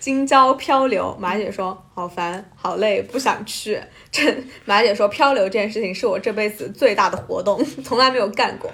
[0.00, 3.80] 京郊漂流，马姐说好烦好累不想去。
[4.10, 8.68] 这马姐说漂流这件事情是我这辈子最大的活动， 从来没有干过。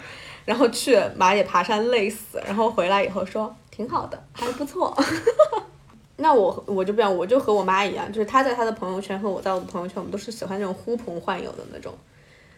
[0.46, 4.96] 然后去马姐爬山累死，然后回来以后说挺好的，还不错。
[6.16, 11.92] 那我我就不一样，我就和我妈一样，就是她在她的朋友圈和我在我的朋友圈，我们都是喜欢那种呼朋唤友的那种。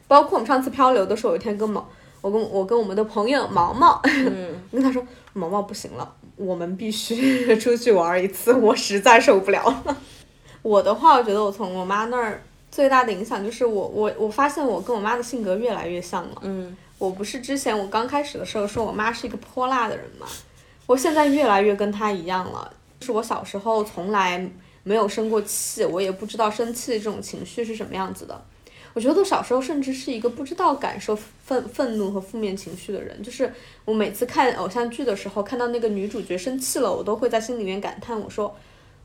[0.06, 1.86] 包括我们上次漂流的时候，有一天跟毛，
[2.20, 9.96] 我跟我跟我们的朋友毛毛，嗯，我 跟他说毛毛不行了，我们必须出去玩一次，我实在受不了了。
[10.62, 16.36] 我的话，我觉得我从我妈那儿最大的影响就是我我我发现我跟我妈的性格越来越像了。
[16.42, 20.26] 嗯，我不是之前我刚开始的时候说我妈是一个泼辣的人嘛，
[20.86, 22.72] 我现在越来越跟她一样了。
[22.98, 24.50] 就是我小时候从来
[24.82, 28.42] 没有生过气，我也不知道生气这种情绪是什么样子的。
[28.94, 33.20] 我觉得我小时候甚至是一个不知道感受愤愤怒和负面情绪的人。
[33.22, 33.52] 就是
[33.84, 38.56] 我每次看偶像剧的时候，看到那个女主角生气了，我都会在心里面感叹，我说：“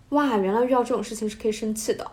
[0.10, 2.10] 哇，原来遇到这种事情是可以生气的，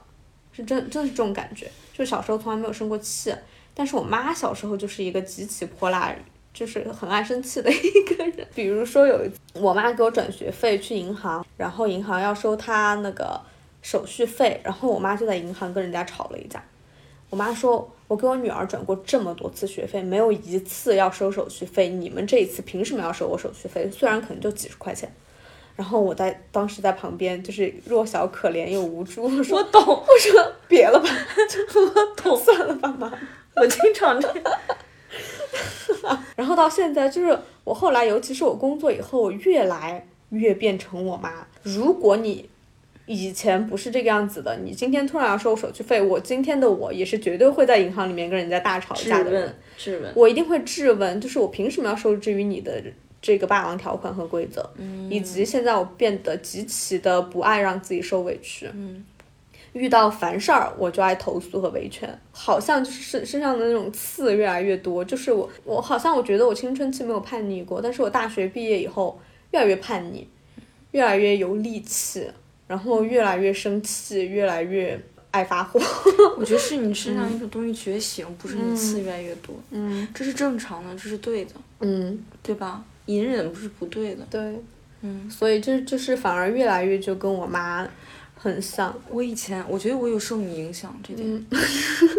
[0.53, 3.35] 是真真的是这种感觉。”就小时候从来没有生过气，
[3.74, 6.14] 但是我妈小时候就是一个极其泼辣，
[6.55, 8.47] 就是很爱生气的一个人。
[8.55, 13.39] 比如说有一次，我妈给我转学费去银行，然后银行要收她那个
[13.83, 16.64] 手续费，然后我妈就在银行跟人家吵了一架。
[17.31, 23.91] 我妈说：“我给我女儿转过这么多次学费，没有一次要收手续费，你们这一次凭什么要收我手续费？
[23.91, 25.12] 虽然可能就几十块钱。”
[25.77, 31.09] 然后我在当时在旁边就是弱小可怜又无助，我说我懂，我说别了吧，
[31.74, 33.12] 我懂， 算了吧妈。
[33.57, 34.45] 我经常这样。
[36.35, 41.47] 然后到现在，就是我后来，尤其是我工作以后，我越来越变成我妈。
[41.62, 42.49] 如果你
[43.07, 50.13] 以前不是这个样子的，你今天突然要收手续费，我今天的我也是绝对会在银行里面跟人家大吵质架的人问。，质问。
[50.15, 52.83] 我一定会质问，就是我凭什么要受制于你的
[53.23, 54.69] 这个霸王条款和规则，
[55.09, 58.69] 以及现在我变得极其的不爱让自己受委屈。
[58.73, 59.05] 嗯
[59.73, 65.05] 遇到烦事儿我就爱投诉和维权，好像就是身身上的那种刺越来越多。
[65.05, 70.27] 就是我我好像我觉得我青春期没有叛逆过，但是我大学毕业以后越来越叛逆，
[70.93, 72.27] 越来越有力气，
[72.67, 75.01] 然后越来越生气，越来越
[75.31, 75.81] 爱发火。
[76.39, 82.85] 我觉得是你身上一种东西觉醒，不是你刺越来越多，嗯这是正常的，这是对的，嗯，对吧？
[83.07, 84.27] 隐忍不是不对的。
[84.31, 84.61] 对，
[85.03, 87.89] 嗯，所以这就是反而越来越就跟我妈
[88.35, 88.93] 很像。
[89.09, 91.47] 我以前我觉得我有受你影响这点，嗯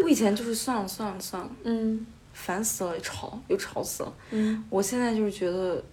[0.04, 4.14] 我以前就是算了算了算了， 嗯烦死了，吵又吵死了。
[4.32, 5.84] 嗯我现在就是觉得，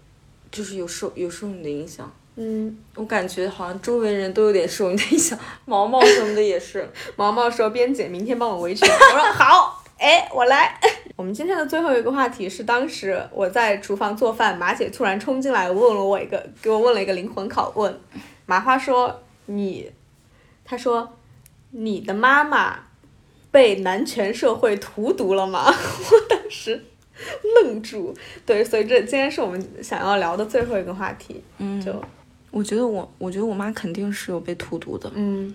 [0.53, 2.13] 就是有受有受你的影响。
[2.37, 6.89] 嗯，我感觉好像周围人都有点受你的影响，毛毛什么的也是。
[7.15, 8.89] 毛毛说：“边姐明天帮我维权。
[8.91, 10.79] ”我说：“好，哎，我来。
[11.15, 18.01] ”我们今天的最后一个话题是，当时我在厨房做饭，马姐突然冲进来问了我一个，给我问了一个灵魂拷问。
[18.47, 19.93] 麻花说：“你，
[20.65, 21.17] 她说
[21.71, 22.81] 你的妈妈
[23.53, 26.85] 被男权社会荼毒了吗？”我当时
[27.63, 28.13] 愣住。
[28.45, 31.41] 对，所以这今天是我们想要聊的最后一个话题。
[31.59, 31.93] 嗯，就
[32.55, 35.11] 我觉得我，我觉得我妈肯定是有被荼毒的。
[35.17, 35.53] 嗯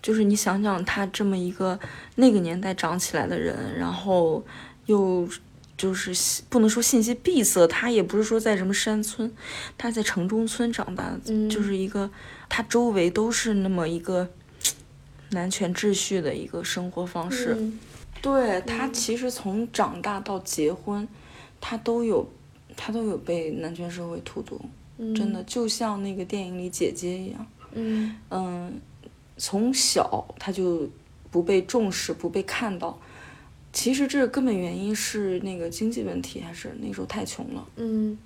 [0.00, 1.78] 就是你想想，她这么一个
[2.14, 4.42] 那个年代长起来的人，然后
[4.86, 5.28] 又
[5.76, 9.30] 就是不能说信息闭塞，她也不是说在什么山村，
[9.76, 12.10] 她在城中村长大，嗯就是一个
[12.48, 14.26] 她周围都是那么一个
[15.32, 17.54] 男权秩序的一个生活方式。
[17.58, 17.78] 嗯
[18.22, 21.06] 对她其实从长大到结婚，
[21.60, 22.26] 她都有
[22.76, 24.60] 她都有被男权社会荼毒，
[24.98, 27.46] 嗯真的就像那个电影里姐姐一样。
[27.72, 28.80] 嗯嗯，
[29.36, 30.88] 从小她就
[31.30, 32.98] 不被重视，不被看到。
[33.72, 37.62] 其实这根本原因是那个经济问题，还是那时候太穷了。
[37.76, 38.16] 嗯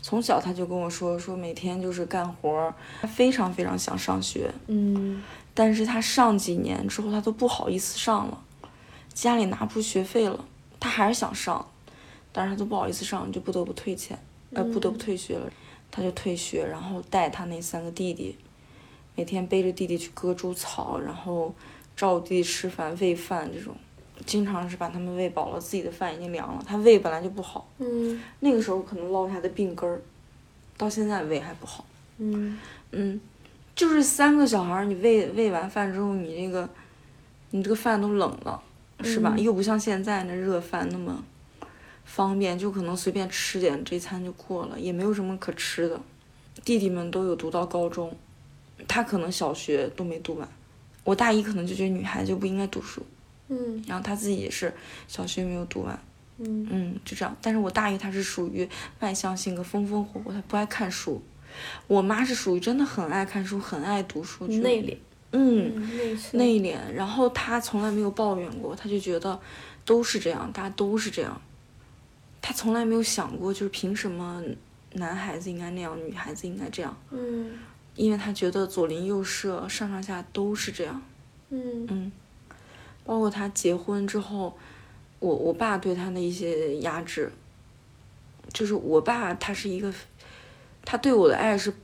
[0.00, 5.20] 从小他就跟我说，说每天就是干活儿，他非常非常想上学，嗯
[5.52, 8.40] 但是他上几年之后，他都不好意思上了，
[9.12, 10.44] 家里拿不出学费了，
[10.78, 11.66] 他还是想上，
[12.30, 14.16] 但是他都不好意思上，就不得不退钱，
[14.52, 15.50] 呃，不得不退学了，
[15.90, 18.36] 他就退学，然后带他那三个弟弟，
[19.14, 21.54] 每天背着弟弟去割猪草，然后
[21.96, 23.74] 照顾弟弟吃饭、喂饭这种，
[24.24, 30.00] 经常是把他们喂饱了，自己的饭已经凉了，他胃本来就不好，嗯那个时候可能落下的病根儿，
[30.76, 31.84] 到现在胃还不好。
[32.18, 32.58] 嗯
[32.92, 33.20] 嗯，
[33.74, 36.68] 就是三个小孩儿，你喂喂完饭之后，你这个，
[37.50, 38.62] 你这个饭都冷了，
[39.02, 39.34] 是吧？
[39.36, 41.22] 嗯又不像现在那热饭那么
[42.06, 46.00] 方便，就可能随便吃点，这餐就过了，也没有什么可吃的。
[46.64, 48.16] 弟弟们都有读到高中，
[48.88, 50.48] 他可能小学都没读完。
[51.04, 53.04] 我大姨可能就觉得女孩子就不应该读书，
[53.48, 54.72] 嗯然后她自己也是
[55.06, 55.96] 小学没有读完，
[56.38, 57.36] 嗯嗯，就这样。
[57.42, 58.68] 但是我大姨她是属于
[59.00, 61.22] 外向性格，风风火火，她不爱看书。
[61.86, 64.96] 我妈是属于真的很爱看书，很爱读书，就内敛，
[65.32, 66.76] 嗯，嗯内敛。
[66.92, 69.38] 然后她从来没有抱怨过，她就觉得
[69.84, 71.40] 都是这样，大家都是这样。
[72.46, 74.40] 她从来没有想过，就是凭什么
[74.92, 77.50] 男孩子应该那样，女孩子应该这样，嗯。
[77.96, 81.02] 因为他觉得左邻右舍、上上下都是这样。
[81.48, 81.84] 嗯。
[81.90, 82.12] 嗯，
[83.04, 84.56] 包括他结婚之后，
[85.18, 87.32] 我我爸对他的一些压制，
[88.52, 89.92] 就是我爸他是一个，
[90.84, 91.74] 他对我的爱是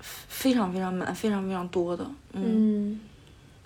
[0.00, 3.00] 非常非常满、非常非常多的，嗯，嗯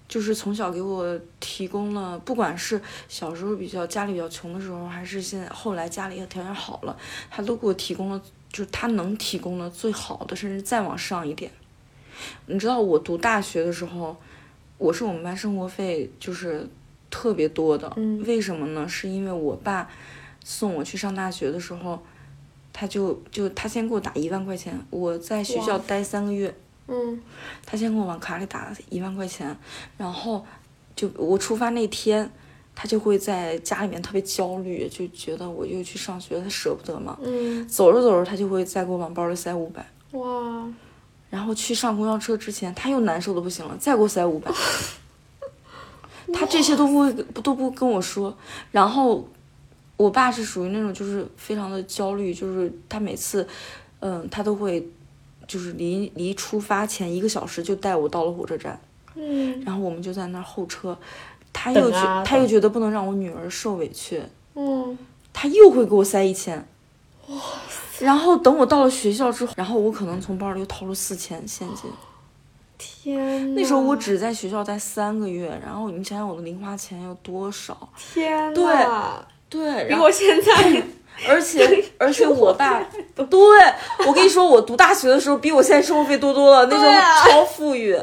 [0.08, 6.96] 就是从小给我提供了，不管是小时候比较家里比较穷的时候，还是现在后来家里的条件好了，
[7.30, 8.18] 他都给我提供了，
[8.50, 11.50] 就是他能提供的最好的，甚至再往上一点。
[12.46, 14.16] 你知道我读大学的时候，
[14.78, 16.66] 我是我们班生活费就是
[17.10, 18.88] 特别多的，嗯为什么呢？
[18.88, 19.88] 是因为我爸
[20.42, 22.02] 送我去上大学的时候，
[22.72, 26.52] 他就就他先给我打一万块钱，我在学校待三个月，
[26.88, 27.20] 嗯
[27.64, 29.56] 他先给我往卡里打了一万块钱，
[29.96, 30.44] 然后
[30.96, 32.30] 就我出发那天，
[32.74, 37.18] 他就会在家里面特别焦虑，就觉得我又去上学，他舍不得嘛。
[37.22, 40.66] 嗯走着走着，他就会再给我往包里塞五百，哇
[41.30, 44.50] 然后去上公交车之前，他又难受的不行了，再给我塞五百。
[46.32, 47.12] 他这些都不会
[47.42, 48.34] 都不跟我说，
[48.70, 49.28] 然后
[49.96, 53.46] 我爸是属于那种就是非常的焦虑，就是他每次，
[54.00, 54.86] 嗯，他都会
[55.48, 58.78] 就是离离出发前一个小时就带我到了火车站，
[59.16, 60.96] 嗯然后我们就在那儿候车，
[61.52, 64.22] 他又觉、啊他又觉得不能让我女儿受委屈，
[64.54, 64.96] 嗯
[65.32, 66.56] 他又会给我塞一千。
[67.28, 67.36] 哇
[67.98, 71.90] 然后等我到了学校之后，然后我可能从包里又掏出四千现金。
[72.78, 77.76] 天呐，那时候我只在学校待三个月，然后你想想我的零花钱有多少？
[78.14, 80.82] 天对呐对，比然后我现在
[81.26, 82.80] 而且而且我爸，
[83.14, 83.26] 对
[84.06, 87.98] 我跟你说，我读大学的时候比我现在生活费多多了，那时候超富裕。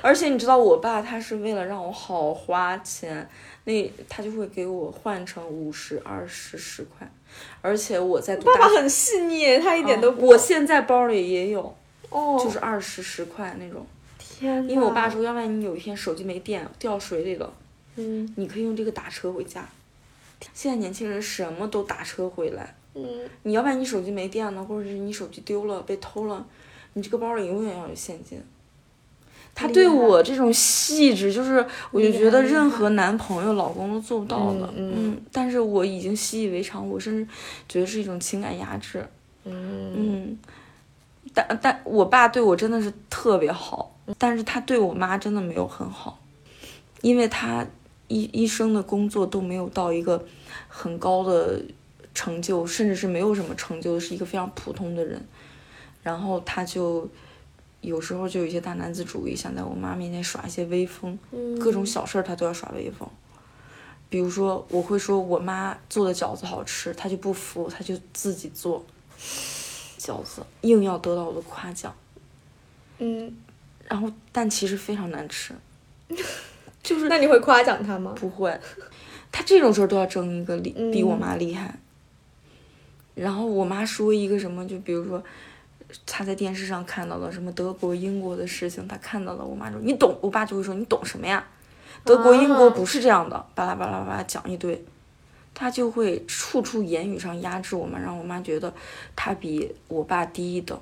[0.00, 3.28] 而且你知道，我爸他是为了让我好花钱，
[3.64, 7.10] 那他就会给我换成五十、二十、十块。
[7.60, 11.74] 而且我在读大学，爸爸很细腻，他一点都不我现在包里也有，
[12.10, 13.86] 哦，就是二十、十块那种。
[14.18, 17.52] 天呐，因为我爸说，要不然你有一天手机没电掉水里了，
[17.96, 19.66] 嗯你可以用这个打车回家。
[20.54, 23.04] 现在年轻人什么都打车回来，嗯
[23.42, 26.44] 你要不然你手机没电了，或者是你手机丢了被偷了，
[26.94, 28.40] 你这个包里永远要有现金。
[29.54, 34.72] 他对我这种细致，就是我就觉得任何男朋友、老公都做不到的。
[34.76, 37.28] 嗯嗯但是我已经习以为常，我甚至
[37.68, 39.04] 觉得是一种情感压制。
[39.44, 40.38] 嗯嗯，
[41.34, 46.20] 但但我爸对我真的是特别好，但是他对我妈真的没有很好，
[47.00, 47.66] 因为他
[48.08, 50.24] 一一生的工作都没有到一个
[50.66, 51.62] 很高的
[52.14, 55.24] 成就，甚至是没有什么成就，是一个非常普通的人。
[56.02, 57.08] 然后他就
[57.80, 63.08] 有时候就有一些大男子主义，想在我妈面前耍一些威风，嗯各种小事儿他都要耍威风。
[64.10, 68.82] 比如说，我会说我妈做的饺子好吃，他就不服，他就自己做
[69.98, 71.94] 饺子，硬要得到我的夸奖。
[72.98, 73.36] 嗯，
[73.86, 75.54] 然后，但其实非常难吃，
[76.88, 78.14] 就是那你会夸奖他吗？
[78.18, 78.58] 不会。
[79.30, 81.74] 他这种时候都要争一个厉，比我嗯妈厉害。
[83.14, 85.22] 然后我妈说一个什么，就比如说，
[86.06, 91.46] 她在电视上看到了什么德国、英国的事情，她看到了，我妈说你懂，我爸就会说你懂什么呀？
[92.04, 94.82] 德国、英国啊不是这样的，巴拉巴拉巴拉讲一堆，
[95.52, 98.72] 他就会处处言语上压制我妈，让我妈觉得
[99.14, 100.80] 他比我爸低一等，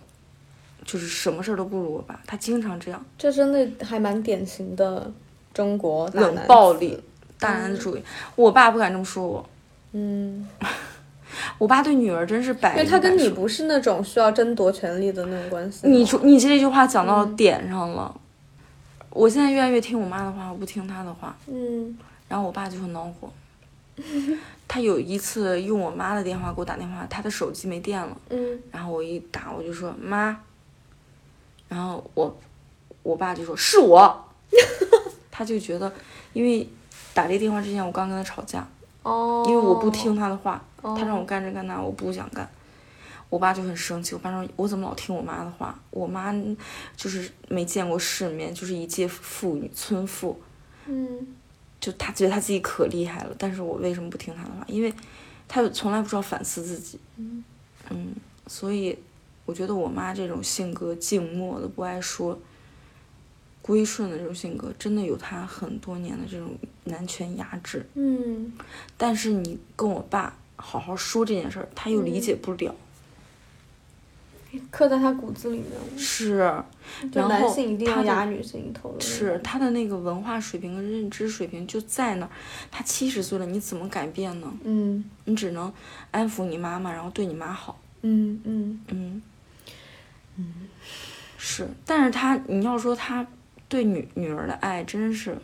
[0.84, 3.04] 就是什么事儿都不如我爸，他经常这样。
[3.18, 5.10] 这真的还蛮典型的
[5.56, 7.02] 中国冷暴力、
[7.40, 8.02] 大男子主义。
[8.34, 9.48] 我爸不敢这么说我，
[9.92, 10.46] 嗯，
[11.56, 15.88] 我爸对女儿真是百因为他跟你不是那种需要争夺权力的那种关系。
[15.88, 18.14] 你说你这句话讲到点上了。
[19.08, 21.96] 我现在越来越听我妈的话，我不听她的话，嗯
[22.28, 23.30] 然后我爸就很恼火。
[24.68, 30.36] 他有一次用我妈的电话给我打电话，他的手机没电了，嗯然后我一打我就说妈，
[31.68, 32.36] 然后我
[33.02, 34.22] 我爸就说是我，
[35.36, 35.92] 他就觉得
[36.32, 36.66] 因为
[37.12, 38.66] 打这个电话之前，我刚跟他吵架，
[39.02, 42.48] 哦，因为我不听他的话，哦，他让我干这干那，我不想干。
[43.28, 45.76] 我爸就很生气，我爸说：“我怎么老听我妈的话？
[45.90, 46.32] 我妈
[46.96, 50.40] 就是没见过世面，就是一介妇女村妇，
[50.86, 51.26] 嗯
[51.80, 53.34] 就他觉得他自己可厉害了。
[53.36, 54.64] 但是我为什么不听他的话？
[54.68, 54.94] 因为
[55.48, 56.98] 他从来不知道反思自己。
[57.16, 57.44] 嗯
[57.90, 58.14] 嗯，
[58.46, 58.96] 所以
[59.44, 62.38] 我觉得我妈这种性格静默的、不爱说、
[63.66, 67.84] 归顺的这种性格，真的有他很多年的这种男权压制。
[67.94, 68.52] 嗯
[68.96, 72.72] 但是你跟我爸好好说这件事儿，他又理解不了。
[74.70, 76.50] 刻在他骨子里面，是，
[77.12, 79.00] 就然后男性一定要压女性一头的。
[79.00, 82.30] 是他的那个文化水平和认知水平就在那儿。
[82.70, 84.50] 他七十岁了，你怎么改变呢？
[84.64, 85.70] 嗯你只能
[86.10, 87.78] 安抚你妈妈，然后对你妈好。
[88.00, 88.80] 嗯嗯
[90.36, 90.52] 嗯，
[91.36, 93.26] 是，但是他你要说他
[93.68, 95.36] 对女女儿的爱，真是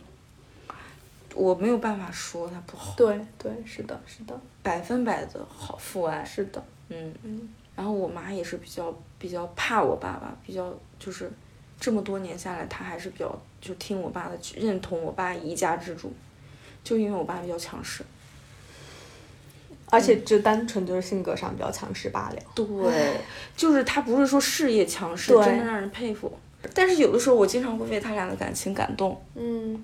[1.35, 6.23] 我没有办法说他不好，对对，是的，是的，百分百的好父爱。
[6.23, 11.31] 是的，嗯，嗯然后我妈也是比较比较怕我爸爸，比较就是
[11.79, 16.13] 这么多年下来，她还是比较就听我爸的，认同我爸一家之主，
[16.83, 18.03] 就因为我爸比较强势。
[19.89, 22.41] 而且就单纯就是性格上比较强势罢了。
[22.55, 23.19] 对，
[23.55, 26.35] 就是他不是说事业强势，真的让人佩服。
[26.73, 29.83] 但是有的时候我经常会为他俩的感情感动，嗯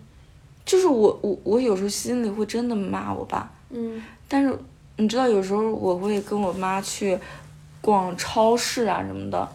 [0.66, 4.56] 就是我我我有时候心里会真的骂我爸，嗯但是
[4.98, 7.18] 你知道有时候我会跟我妈去
[7.82, 9.50] 逛超市啊什么的，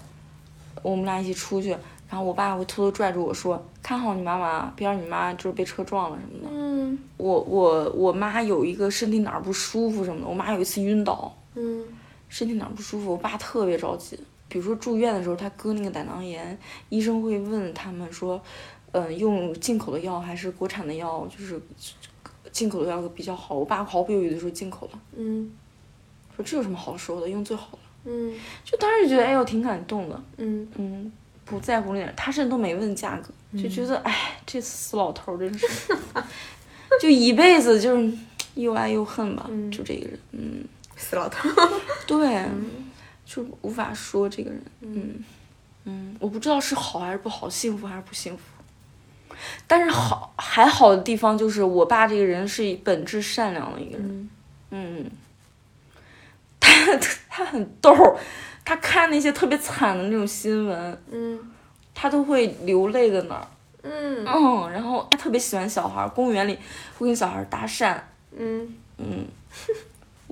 [0.82, 1.70] 我们俩一起出去，
[2.08, 6.48] 然后我爸会偷偷拽住我说：“看好你妈妈，别让你妈就是被车撞了什么的。
[6.52, 11.84] 嗯我我我妈有一个身体哪儿不舒服什么的，我妈有一次晕倒，嗯
[12.28, 14.18] 身体哪儿不舒服，我爸特别着急。
[14.54, 16.56] 比如说住院的时候，他割那个胆囊炎，
[16.88, 18.40] 医生会问他们说，
[18.92, 21.60] 嗯、用进口的药还是国产的药，就是
[22.52, 23.56] 进口的药比较好。
[23.56, 25.50] 我爸毫不犹豫的说进口的，嗯。
[26.36, 27.78] 说这有什么好说的，用最好的。
[28.04, 28.32] 嗯。
[28.64, 30.68] 就当时觉得哎呦挺感动的，嗯。
[30.76, 31.10] 嗯，
[31.44, 35.66] 不在乎那点，他甚至都没问价格，就觉得哎这死老头儿真是，
[37.02, 38.12] 就一辈子就是
[38.54, 39.68] 又爱又恨吧，嗯。
[39.72, 40.64] 就这个人，嗯，
[40.94, 41.48] 死老头。
[42.06, 42.46] 对，
[43.34, 45.24] 就无法说这个人，嗯。
[45.86, 48.42] 嗯，我不知道是好还是不好，幸福还是不幸福。
[49.66, 54.30] 但是好还好的地方就是我爸这个人是本质善良的一个人，
[54.70, 55.04] 嗯。
[55.04, 55.10] 嗯，
[56.60, 56.96] 他
[57.28, 57.94] 他很逗，
[58.64, 61.38] 他看那些特别惨的那种新闻，嗯。
[61.92, 63.46] 他都会流泪在那儿，
[63.82, 64.24] 嗯。
[64.26, 66.58] 嗯，然后他特别喜欢小孩，公园里
[66.98, 68.00] 会跟小孩搭讪，
[68.34, 68.74] 嗯。
[68.96, 69.26] 嗯，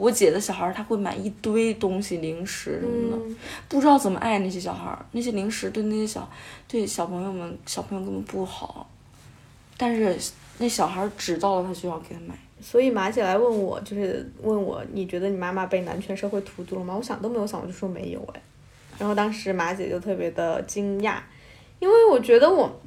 [0.03, 3.37] 我姐的小孩儿他会买一堆东西，零食什么的，嗯
[3.69, 6.29] 不知道怎么爱那些小孩儿，那些零食对那些小
[6.67, 8.91] 对小朋友们小朋友根本不好，
[9.77, 10.19] 但是
[10.59, 12.35] 那小孩儿知道了，他就要给他买。
[12.61, 16.97] 所以马姐来问我，就是问我，你觉得你妈妈被男权社会荼毒了吗？
[16.97, 18.43] 我想都没有想，我就说没有哎。
[18.99, 21.19] 然后当时马姐就特别的惊讶，
[21.79, 22.81] 因为我觉得我，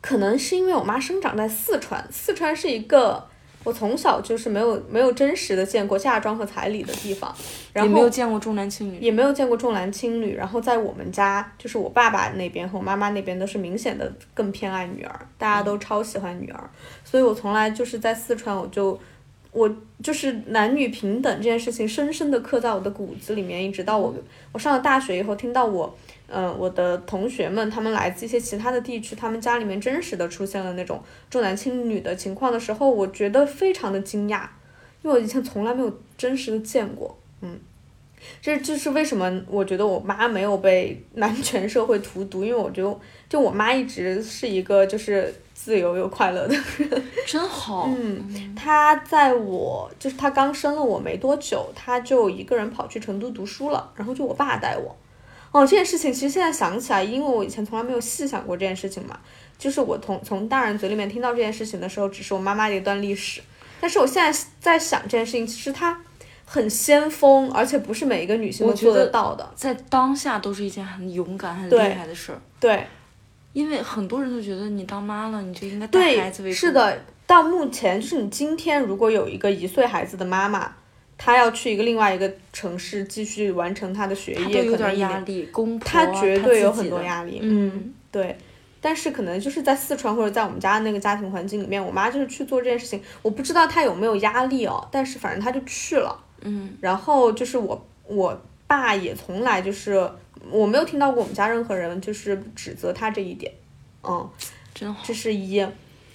[0.00, 3.26] 可能是因为我妈生长在四川，四川是一个
[3.62, 7.34] 我从小就是没有没有真实的见过嫁妆和彩礼的地方，
[7.74, 10.34] 然后也后没有见过重男轻女，也没有见过重男轻女。
[10.34, 16.70] 然后在我们家，就是我爸爸那边和我妈妈那边都是明显的更偏爱女儿，大家都超喜欢女儿，
[17.04, 18.98] 所以我从来就是在四川，我就
[19.52, 19.70] 我
[20.02, 24.14] 就是男女平等这件事情深深的刻在我的骨子里面，一直到我
[24.52, 25.94] 我上了大学以后，听到我。
[26.32, 34.42] 嗯，我的同学们，他们来自一些其他的地区，他们家里面真实的出现了那种重男轻女的情况的时候，我觉得非常的惊讶，
[35.02, 37.18] 因为我以前从来没有真实的见过。
[37.40, 37.58] 嗯，
[38.40, 47.88] 这就是为什么我觉得我妈没有被男权社会荼毒，因为我觉得就我妈一直是一个就是自由又快乐的人真好。
[47.98, 54.94] 嗯，她在我就是她刚生了我没多久，她就一个人跑去成都读书了，然后就我爸带我。
[55.52, 59.18] 哦，这件事情其实现在想起来，因为我以前从来没有细想过这件事情嘛，
[59.58, 63.40] 就是我从从大人嘴里面听到这件事情的时候，只是我妈妈的一段历史。
[63.80, 65.98] 但是我现在在想这件事情，其实它
[66.44, 69.52] 很先锋，而且不是每一个女性都做得得到的。
[69.56, 72.86] 在当下都是一件很勇敢、很厉害的事儿，对
[73.52, 76.60] 因为很多人都觉得你当妈了，你就应该带孩子为对，主。
[76.60, 77.04] 是，的。
[77.26, 80.72] 到目前，就是你今天如果有一个一岁孩子的妈妈，
[81.22, 87.40] 她要去一个另外一个城市继续完成他的学业，有可能压力，公婆他绝对有很多压力。
[87.42, 88.34] 嗯，对。
[88.80, 96.18] 但是可能就是在四川或者在我们家那个家庭环境里面，我妈就是去做这件事情，我不知道她有没有压力哦，但是反正她就去了。
[96.40, 100.10] 嗯，然后就是我我爸也从来就是
[100.50, 103.52] 我没有听到过我们家任何人就是指责他这一点，
[104.02, 104.26] 嗯，
[104.72, 105.02] 真好。
[105.06, 105.62] 这是一。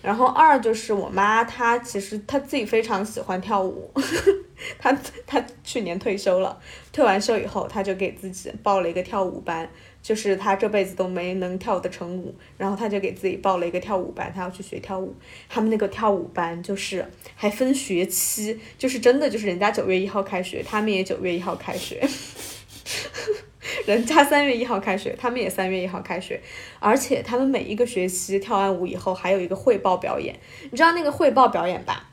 [0.06, 3.92] 然后二就是我妈，她其实她自己非常喜欢跳舞，
[4.78, 4.96] 她
[5.26, 6.62] 她去年退休了，
[6.94, 9.68] 退完休以后，她就给自己报了一个跳舞班，
[10.04, 15.16] 就是她这辈子都没能跳得成舞，然后她就给自己报了一个跳舞班，她要去学跳舞。
[15.50, 17.04] 他们那个跳舞班就是
[17.36, 22.08] 还分学期，就是真的就是人家九月一号开学，他们也九月一号开学。
[23.86, 26.42] 人家三月一号开学，他们也三月一号开学，
[26.80, 30.38] 而且他们每一个学期跳完舞以后还有一个汇报表演，
[30.70, 32.10] 你知道那个汇报表演吧？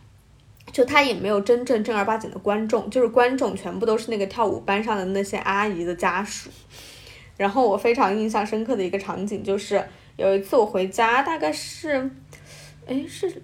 [0.72, 6.48] 就他也没有真正正儿八经的观众，就是观众全部都是那个跳舞班上的那些阿姨的家属。
[7.36, 9.84] 然后我非常印象深刻的一个场景就是
[10.16, 12.10] 有一次我回家，大概是，
[12.86, 13.42] 哎是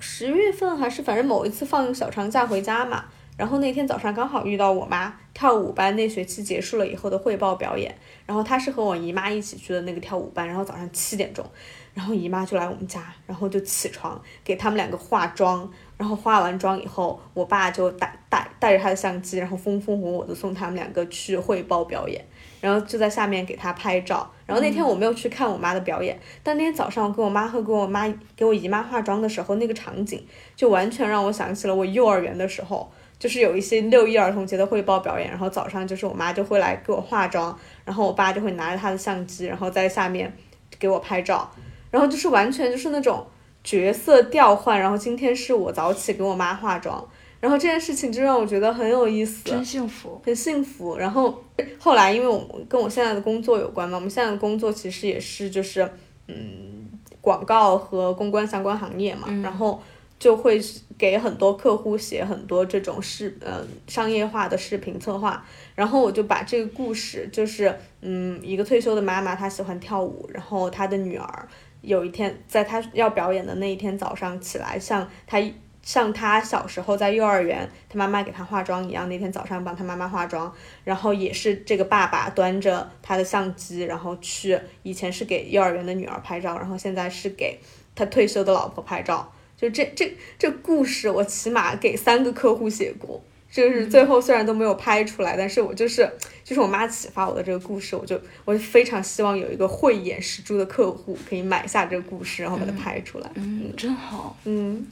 [0.00, 3.04] 十月份还是反正某一次放小长假回家嘛。
[3.36, 7.94] 然后那天早上刚好遇到我妈跳舞班那学期结束了以后的汇报表演，
[8.24, 11.44] 然后她是和我姨妈一起去的那个跳舞班，然后早上七点钟，
[11.92, 22.24] 然后姨妈就来我们家，然后就起床给他们两个化妆，然后化完妆以后，我爸就带带带着他的相机，然后风风火火的送他们两个去汇报表演，
[22.62, 24.30] 然后就在下面给他拍照。
[24.46, 32.90] 然后那天我没有去看我妈的表演，但那天早上我跟我妈和跟我妈给我姨妈化妆的时候，那个场景就完全让我想起了我幼儿园的时候。
[33.18, 40.30] 就是有一些六一儿童节的汇报表演，然后早上就是我妈就会来给我化妆，然后我爸就会拿着他的相机，然后在下面
[40.78, 41.50] 给我拍照，
[41.90, 43.26] 然后就是完全就是那种
[43.64, 47.02] 角色调换，然后今天是我早起给我妈化妆，
[47.40, 50.98] 然后这件事情就让我觉得很有意思，真幸福，很幸福。
[50.98, 51.42] 然后
[51.78, 55.90] 后来因为我跟我现在的工作有关嘛，我们现在的工作其实也是就是
[56.28, 56.86] 嗯
[57.22, 59.82] 广告和公关相关行业嘛，然后。
[60.18, 60.58] 就会
[60.98, 65.44] 给很多客户写很多这种视嗯商业化的视频策划，
[65.74, 71.48] 然后我就把这个故事，就是嗯一个退休的妈妈，她喜欢跳舞，然后她的女儿
[71.82, 75.38] 有一天在她要表演的那一天早上起来，像她
[75.82, 80.50] 像她小时候在幼儿园，她妈妈给她化妆一样，那天早上帮她妈妈化妆，
[80.82, 87.60] 然后也是这个爸爸端着他的相机，然后去以前是给幼儿园的女儿拍照，然后现在是给
[87.94, 89.30] 他退休的老婆拍照。
[89.56, 96.06] 就这这这故事，我起码给三个客户写过，就是最后虽然都没有拍出来，但是我就是
[96.44, 103.30] 就是我妈启发我的这个故事，我就我就非常希望有一个慧眼识珠的客户可以买下这个故事，然后把它拍出来。
[103.36, 104.36] 嗯，真好。
[104.44, 104.86] 嗯，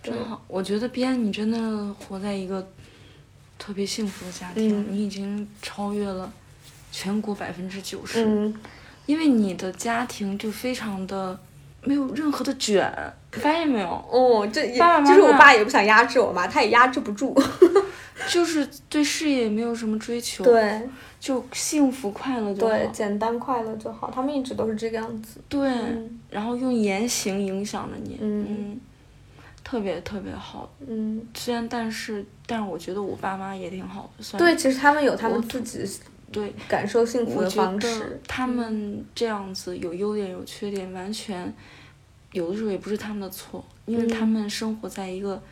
[0.00, 0.40] 真好。
[0.46, 2.64] 我觉得边你真的活在一个
[3.58, 6.32] 特别幸福的家庭，你已经超越了
[6.92, 8.20] 全国百分之九十，
[9.06, 11.36] 因为你的家庭就非常的。
[11.86, 12.90] 没有任何的卷，
[13.40, 13.88] 发现没有？
[14.10, 17.34] 哦，这也就是我爸也不想压制我妈，他也压制不住，
[18.28, 20.80] 就是对事业也没有什么追求，对，
[21.20, 24.10] 就幸福快乐就好，对，简单快乐就好。
[24.14, 25.70] 他们一直都是这个样子，对，
[26.30, 28.80] 然后用言行影响着你，嗯，
[29.62, 35.88] 特别特别好，嗯，虽然但是但是我觉得我爸妈也挺好的，对，其实他们有他们自己。
[36.32, 38.20] 对，感受幸福的方式。
[38.26, 41.54] 他们这样子有优点有缺点，完全
[42.34, 45.42] 有的时候也不是他们的错，因为他们生活在一个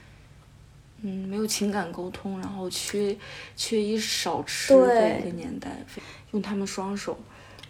[1.00, 3.16] 嗯没有情感沟通，然后缺
[3.56, 5.70] 缺衣少吃的一个年代，
[6.32, 7.18] 用他们双手，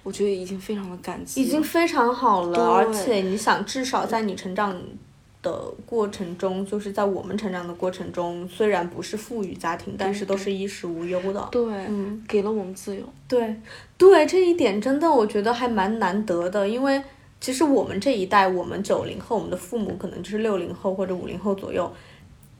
[0.02, 2.70] 我觉得已经非常的感激，已经非常好了。
[2.72, 4.82] 而且你想，至少在你成长。
[5.42, 5.52] 的
[5.84, 11.48] 过程中，就是在我们成长的过程中，虽然不是富裕家庭，但是都是衣食无忧的。
[11.50, 13.02] 对，嗯，给了我们自由。
[13.26, 13.56] 对，
[13.98, 17.02] 对，这一点真的我觉得还蛮难得的，因为
[17.42, 21.92] 其实我们这一代，我们九零后，我们的父母可能就是六零后或者五零后左右，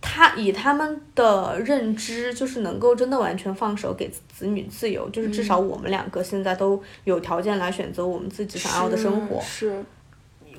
[0.01, 9.41] 他以他们的认知，就是能够真的完全放手给子女自由，就是至少我们两个现在都有条件来选择我们自己想要的生活。
[9.41, 9.85] 是。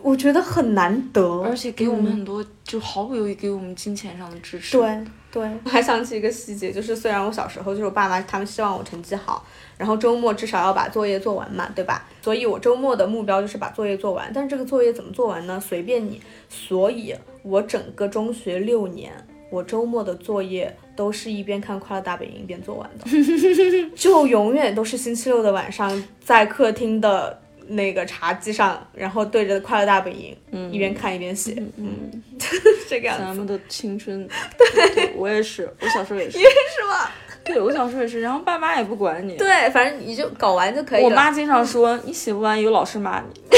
[0.03, 4.77] 我觉得很难得，而且给我们很多，就毫不犹豫给我们金钱上的支持。
[4.77, 9.45] 对对， 我还想起一个细节，就是虽然我小时候就是我爸妈他们希望我成绩好，
[9.77, 12.05] 然后周末至少要把作业做完嘛，对吧？
[12.21, 14.29] 所以我周末的目标就是把作业做完。
[14.33, 15.57] 但是这个作业怎么做完呢？
[15.59, 16.21] 随便你。
[16.49, 19.11] 所以我整个中学六年，
[19.49, 23.05] 我周末的作业都是一边看《快乐大本营》一边做完的，
[23.95, 27.39] 就永远都是星期六的晚上在客厅的。
[27.67, 32.21] 那个茶几上，然后对着《快乐大本营》，嗯一边看一边写，嗯，
[32.89, 33.23] 这个样子。
[33.23, 34.27] 咱们的青春，
[34.57, 36.37] 对，我也是，我小时候也是。
[36.37, 37.09] 也是吗？
[37.43, 39.35] 对，我小时候也是，然后爸妈也不管你。
[39.35, 41.05] 对，反正你就搞完就可以了。
[41.05, 43.27] 我妈经常说，你写不完有老师骂你。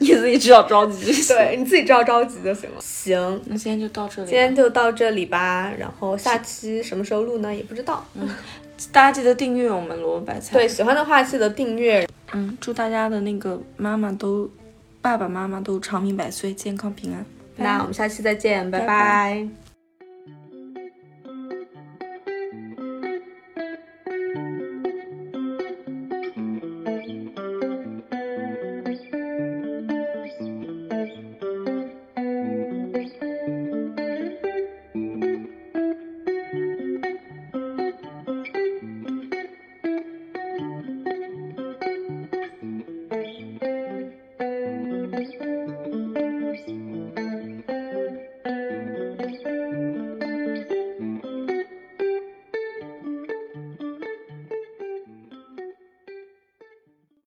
[0.00, 1.36] 你自己知道着急就行。
[1.36, 2.76] 对，你自己知道着急就行了。
[2.80, 4.28] 行，那今天就到这里。
[4.28, 7.52] 今天就到这里吧，然后下期什么时候录呢？
[7.54, 8.06] 也不知道。
[8.14, 8.28] 嗯。
[8.92, 10.52] 大家记得订阅我们萝卜白菜。
[10.52, 12.06] 对，喜欢的话记得订阅。
[12.32, 14.50] 嗯，祝大家的那个妈妈都
[15.00, 17.24] 爸爸妈妈都长命百岁，健康平安。
[17.56, 19.48] 那我们下期再见，拜拜拜